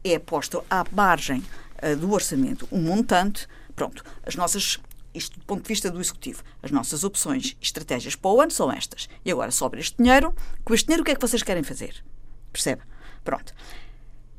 [0.02, 1.44] é posto à margem
[1.80, 3.46] uh, do orçamento um montante.
[3.76, 4.80] Pronto, as nossas
[5.16, 6.42] isto do ponto de vista do Executivo.
[6.62, 9.08] As nossas opções estratégias para o ano são estas.
[9.24, 10.34] E agora sobra este dinheiro.
[10.64, 12.04] Com este dinheiro, o que é que vocês querem fazer?
[12.52, 12.82] Percebe?
[13.24, 13.54] Pronto.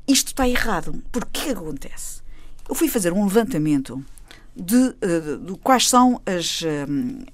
[0.06, 1.02] Isto está errado.
[1.12, 2.22] Porque que acontece?
[2.68, 4.04] Eu fui fazer um levantamento
[4.58, 6.66] de, uh, de, quais são as, uh,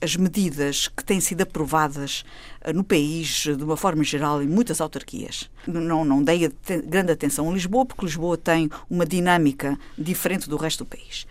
[0.01, 2.25] as medidas que têm sido aprovadas
[2.67, 5.51] uh, no país, de uma forma geral, em muitas autarquias.
[5.67, 6.53] Não, não dei
[6.87, 11.27] grande atenção a Lisboa, porque Lisboa tem uma dinâmica diferente do resto do país.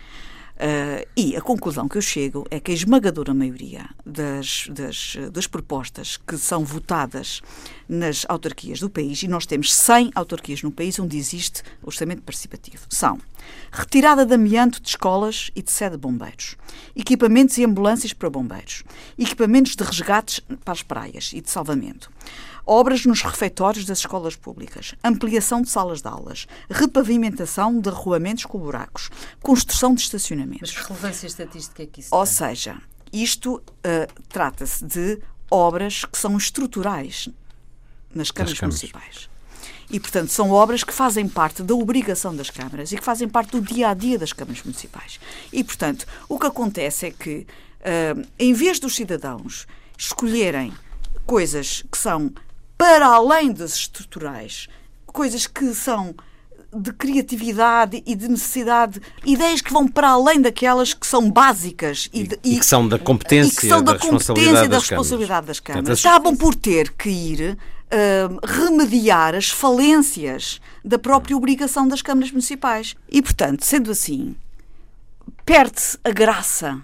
[0.53, 5.47] Uh, e a conclusão que eu chego é que a esmagadora maioria das, das, das,
[5.47, 7.41] propostas que são votadas
[7.89, 12.85] nas autarquias do país, e nós temos 100 autarquias no país onde existe orçamento participativo,
[12.87, 13.17] são
[13.71, 16.55] retirada de amianto de escolas e de sede de bombeiros,
[16.95, 18.83] equipamentos e ambulâncias para bombeiros,
[19.17, 22.11] equipamentos de resgates para as praias e de salvamento,
[22.65, 28.57] obras nos refeitórios das escolas públicas, ampliação de salas de aulas, repavimentação de arruamentos com
[28.57, 29.09] buracos,
[29.41, 30.73] construção de estacionamentos.
[30.73, 32.33] Mas que relevância estatística é que isso Ou tem?
[32.33, 37.29] seja, isto uh, trata-se de obras que são estruturais
[38.13, 39.29] nas câmaras municipais.
[39.89, 43.51] E, portanto, são obras que fazem parte da obrigação das câmaras e que fazem parte
[43.51, 45.19] do dia a dia das câmaras municipais.
[45.51, 47.45] E, portanto, o que acontece é que,
[47.81, 50.73] uh, em vez dos cidadãos escolherem
[51.25, 52.33] coisas que são
[52.83, 54.67] para além das estruturais,
[55.07, 56.13] coisas que são
[56.73, 62.23] de criatividade e de necessidade, ideias que vão para além daquelas que são básicas e,
[62.27, 64.79] de, e, e que são da competência, e que são da, da competência e da
[64.79, 66.05] responsabilidade das câmaras.
[66.05, 72.97] Acabam por ter que ir uh, remediar as falências da própria obrigação das câmaras municipais.
[73.07, 74.35] E, portanto, sendo assim,
[75.45, 76.81] perde-se a graça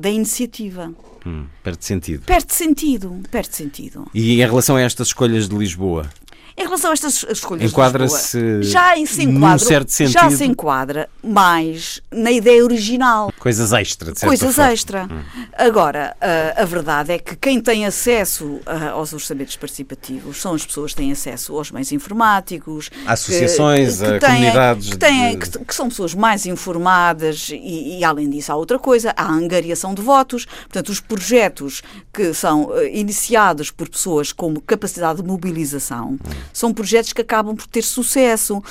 [0.00, 0.92] da iniciativa.
[1.26, 2.22] Hum, perde sentido.
[2.24, 4.08] Perde sentido, perde sentido.
[4.14, 6.08] E em relação a estas escolhas de Lisboa?
[6.56, 10.12] Em relação a estas escolhas Enquadra-se já se enquadra, certo sentido.
[10.12, 13.32] já se enquadra mais na ideia original.
[13.38, 14.72] Coisas extra, de Coisas forma.
[14.72, 15.08] extra.
[15.10, 15.22] Hum.
[15.56, 20.64] Agora, a, a, verdade é que quem tem acesso a, aos orçamentos participativos são as
[20.64, 24.90] pessoas que têm acesso aos meios informáticos, associações, que, que, têm, comunidades.
[24.90, 25.58] Que, têm, de...
[25.58, 29.94] que, são pessoas mais informadas e, e, além disso, há outra coisa, há a angariação
[29.94, 30.44] de votos.
[30.44, 31.82] Portanto, os projetos
[32.12, 36.18] que são uh, iniciados por pessoas com capacidade de mobilização.
[36.52, 38.62] São projetos que acabam por ter sucesso.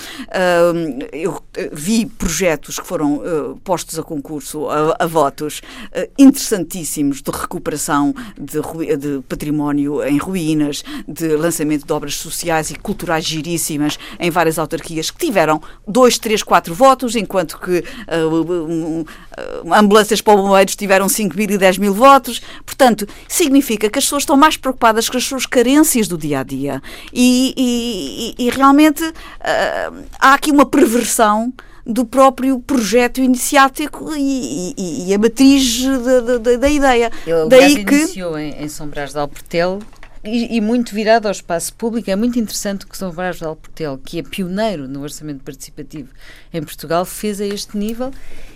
[1.11, 5.61] Eu eh, vi projetos que foram uh, postos a concurso, a, a votos,
[5.95, 8.59] uh, interessantíssimos de recuperação de,
[8.97, 15.11] de, património em ruínas, de lançamento de obras sociais e culturais giríssimas em várias autarquias
[15.11, 17.84] que tiveram dois, três, quatro votos, enquanto que
[19.71, 22.41] ambulâncias para bombeiros tiveram 5 mil e 10 mil votos.
[22.65, 26.43] Portanto, significa que as pessoas estão mais preocupadas com as suas carências do dia a
[26.43, 26.82] dia.
[27.13, 31.53] E, e, e realmente uh, há aqui uma perversão
[31.86, 37.12] do próprio projeto iniciático e, e, e a matriz da, da, da ideia.
[37.26, 39.80] Ele Daí que iniciou em, em São Brás de Alportel
[40.24, 42.12] e, e, muito virado ao espaço público.
[42.12, 46.10] É muito interessante que São Brás de Alportel, que é pioneiro no orçamento participativo
[46.53, 48.12] em Portugal, fez a este nível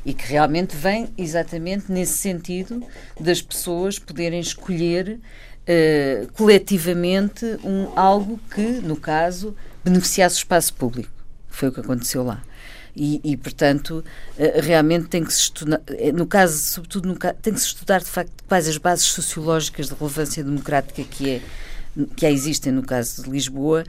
[0.06, 2.84] e que realmente vem exatamente nesse sentido
[3.20, 5.20] das pessoas poderem escolher
[5.68, 11.12] uh, coletivamente um, algo que, no caso, beneficiasse o espaço público.
[11.50, 12.42] Foi o que aconteceu lá.
[12.96, 14.04] E, e, portanto,
[14.38, 18.00] eh, realmente tem que se estudar, eh, no caso, sobretudo, no, tem que se estudar
[18.00, 21.42] de facto quais as bases sociológicas de relevância democrática que, é,
[22.16, 23.84] que existem no caso de Lisboa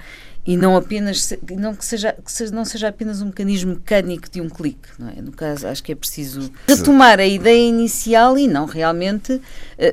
[0.47, 4.41] e não apenas não que seja, que seja, não seja apenas um mecanismo mecânico de
[4.41, 5.23] um clique não é?
[5.23, 9.41] No caso acho que é preciso retomar a ideia inicial e não realmente uh,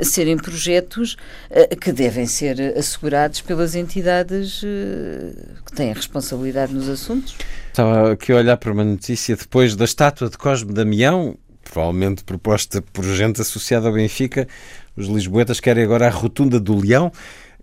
[0.04, 1.18] serem projetos
[1.50, 7.36] uh, que devem ser assegurados pelas entidades uh, que têm a responsabilidade nos assuntos.
[7.70, 12.82] Estava aqui a olhar para uma notícia depois da estátua de Cosme Damião provavelmente proposta
[12.82, 14.48] por gente associada ao Benfica.
[14.96, 17.12] Os lisboetas querem agora a rotunda do Leão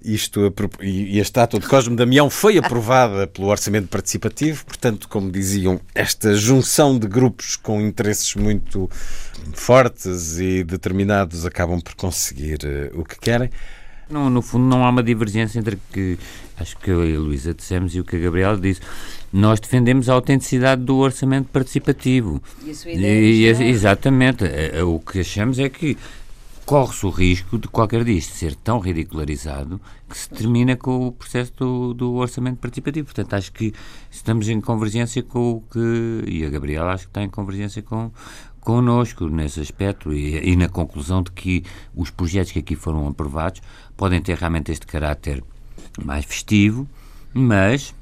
[0.05, 5.81] isto, e a estátua de Cosme Damião foi aprovada pelo Orçamento Participativo, portanto, como diziam,
[5.95, 8.89] esta junção de grupos com interesses muito
[9.55, 13.51] fortes e determinados acabam por conseguir uh, o que querem.
[14.11, 16.19] No, no fundo, não há uma divergência entre o que
[16.59, 18.81] acho que eu e a Luísa dissemos e o que a Gabriela disse.
[19.33, 22.43] Nós defendemos a autenticidade do orçamento participativo.
[22.65, 24.45] E a sua ideia e, exatamente.
[24.45, 25.97] É, é, o que achamos é que
[26.69, 31.51] corre-se o risco de qualquer disto ser tão ridicularizado que se termina com o processo
[31.57, 33.07] do, do, orçamento participativo.
[33.07, 33.73] Portanto, acho que
[34.11, 36.25] estamos em convergência com o que.
[36.31, 38.13] E a Gabriela acho que está em convergência com,
[38.61, 41.65] connosco nesse aspecto e, e na conclusão de que
[41.97, 43.63] os projetos que aqui foram aprovados
[43.97, 45.43] podem ter realmente este caráter
[46.05, 46.87] mais festivo,
[47.33, 47.95] mas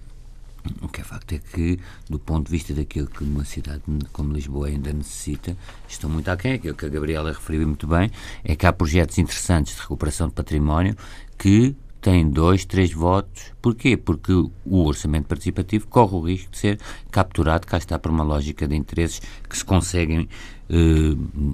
[0.82, 4.32] o que é facto é que, do ponto de vista daquilo que uma cidade como
[4.32, 5.56] Lisboa ainda necessita,
[5.88, 6.54] estão muito aquém.
[6.54, 8.10] Aquilo que a Gabriela referiu muito bem
[8.44, 10.96] é que há projetos interessantes de recuperação de património
[11.38, 13.52] que têm dois, três votos.
[13.60, 13.96] Porquê?
[13.96, 18.68] Porque o orçamento participativo corre o risco de ser capturado, cá está, por uma lógica
[18.68, 20.28] de interesses que se conseguem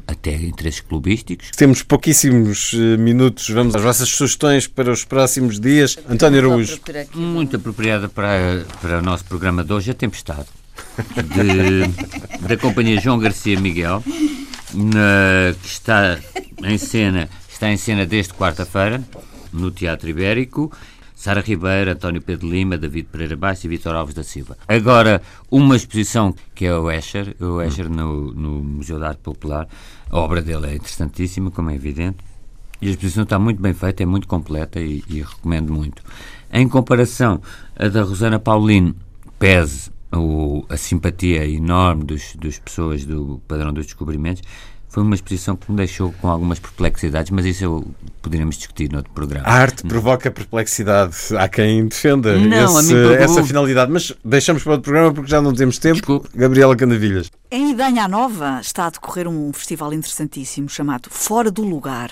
[0.07, 1.51] até interesses clubísticos.
[1.51, 5.99] Temos pouquíssimos uh, minutos, vamos às vossas sugestões para os próximos dias.
[6.09, 6.81] António Araújo.
[7.15, 10.47] Muito apropriada para, para o nosso programa de hoje, A Tempestade,
[11.17, 14.03] de, da companhia João Garcia Miguel,
[14.73, 16.19] na, que está
[16.65, 19.03] em cena, está em cena desde quarta-feira,
[19.53, 20.73] no Teatro Ibérico.
[21.23, 24.59] Sara Ribeiro, António Pedro Lima, David Pereira Baixo e Vitor Alves da Silva.
[24.67, 29.69] Agora, uma exposição que é o Escher, o Escher no, no Museu de Arte Popular.
[30.11, 32.17] A obra dele é interessantíssima, como é evidente.
[32.81, 36.03] E a exposição está muito bem feita, é muito completa e, e recomendo muito.
[36.53, 37.41] Em comparação,
[37.77, 38.97] a da Rosana Paulino,
[39.39, 44.43] pese o, a simpatia enorme dos, das pessoas do Padrão dos Descobrimentos,
[44.93, 49.11] foi uma exposição que me deixou com algumas perplexidades, mas isso eu poderíamos discutir noutro
[49.15, 49.49] programa.
[49.49, 51.17] A arte provoca perplexidade.
[51.35, 55.55] Há quem defenda não, esse, essa finalidade, mas deixamos para outro programa porque já não
[55.55, 55.95] temos tempo.
[55.95, 56.29] Desculpe.
[56.35, 57.31] Gabriela Canavilhas.
[57.51, 62.11] Em Idanha Nova está a decorrer um festival interessantíssimo chamado Fora do Lugar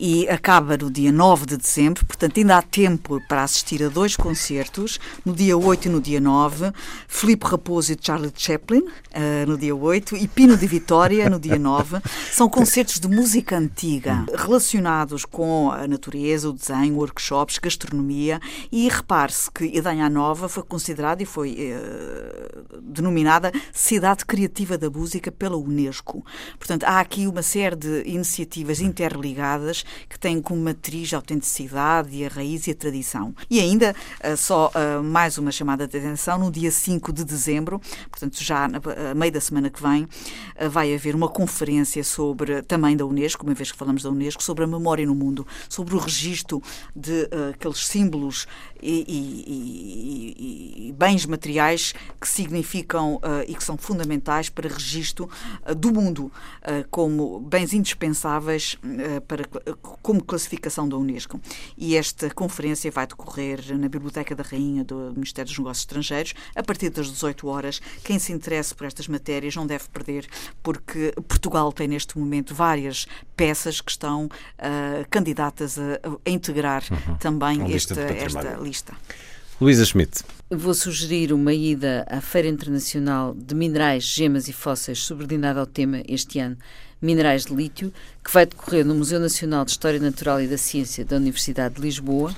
[0.00, 4.16] e acaba no dia 9 de dezembro, portanto ainda há tempo para assistir a dois
[4.16, 6.72] concertos, no dia 8 e no dia 9,
[7.06, 11.58] Filipe Raposo e Charlie Chaplin, uh, no dia 8, e Pino de Vitória, no dia
[11.58, 11.98] 9.
[12.32, 18.40] São concertos de música antiga, relacionados com a natureza, o desenho, workshops, gastronomia,
[18.72, 25.30] e repare-se que Idanha Nova foi considerada e foi uh, denominada Cidade Criativa da Música
[25.30, 26.24] pela Unesco.
[26.58, 32.24] Portanto, há aqui uma série de iniciativas interligadas que têm como matriz a autenticidade e
[32.24, 33.34] a raiz e a tradição.
[33.48, 37.80] E ainda, uh, só uh, mais uma chamada de atenção, no dia 5 de dezembro,
[38.10, 40.06] portanto já a meio da semana que vem,
[40.70, 44.64] vai haver uma conferência sobre, também da Unesco, uma vez que falamos da Unesco, sobre
[44.64, 46.62] a memória no mundo, sobre o registro
[46.94, 48.46] de aqueles símbolos
[48.82, 55.28] e, e, e, bens materiais que significam uh, e que são fundamentais para registro
[55.68, 56.32] uh, do mundo
[56.90, 58.76] como bens indispensáveis
[59.26, 59.44] para,
[59.76, 61.40] como classificação da Unesco.
[61.76, 66.62] E esta conferência vai decorrer na Biblioteca da Rainha do Ministério dos Negócios Estrangeiros a
[66.62, 67.80] partir das 18 horas.
[68.02, 70.26] Quem se interesse por estas matérias não deve perder,
[70.62, 73.06] porque Portugal tem neste momento várias
[73.36, 74.28] peças que estão
[75.10, 77.16] candidatas a, a integrar uhum.
[77.16, 78.94] também esta, esta lista lista.
[79.60, 80.22] Luísa Schmidt.
[80.50, 86.02] Vou sugerir uma ida à Feira Internacional de Minerais, Gemas e Fósseis, subordinada ao tema
[86.08, 86.56] este ano
[87.00, 87.92] Minerais de Lítio,
[88.24, 91.80] que vai decorrer no Museu Nacional de História Natural e da Ciência da Universidade de
[91.80, 92.34] Lisboa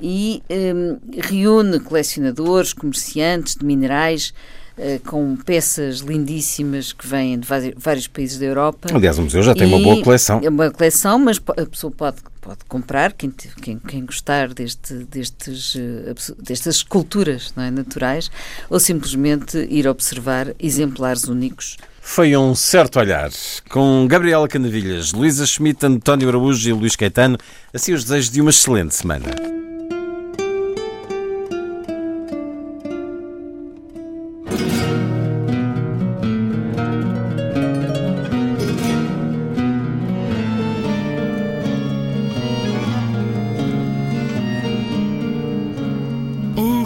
[0.00, 4.34] e um, reúne colecionadores, comerciantes de minerais,
[4.78, 8.88] eh, com peças lindíssimas que vêm de vários países da Europa.
[8.92, 10.40] Aliás, o museu já tem uma boa coleção.
[10.44, 15.76] É uma coleção, mas a pessoa pode, pode comprar, quem, quem, quem gostar deste, destes,
[15.76, 16.12] eh,
[16.42, 18.30] destas esculturas é, naturais,
[18.68, 21.78] ou simplesmente ir observar exemplares únicos.
[22.08, 23.30] Foi um certo olhar.
[23.68, 27.36] Com Gabriela Canavilhas, Luísa Schmidt, António Araújo e Luís Caetano,
[27.74, 29.26] assim os desejos de uma excelente semana.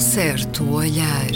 [0.01, 1.31] certo olhar.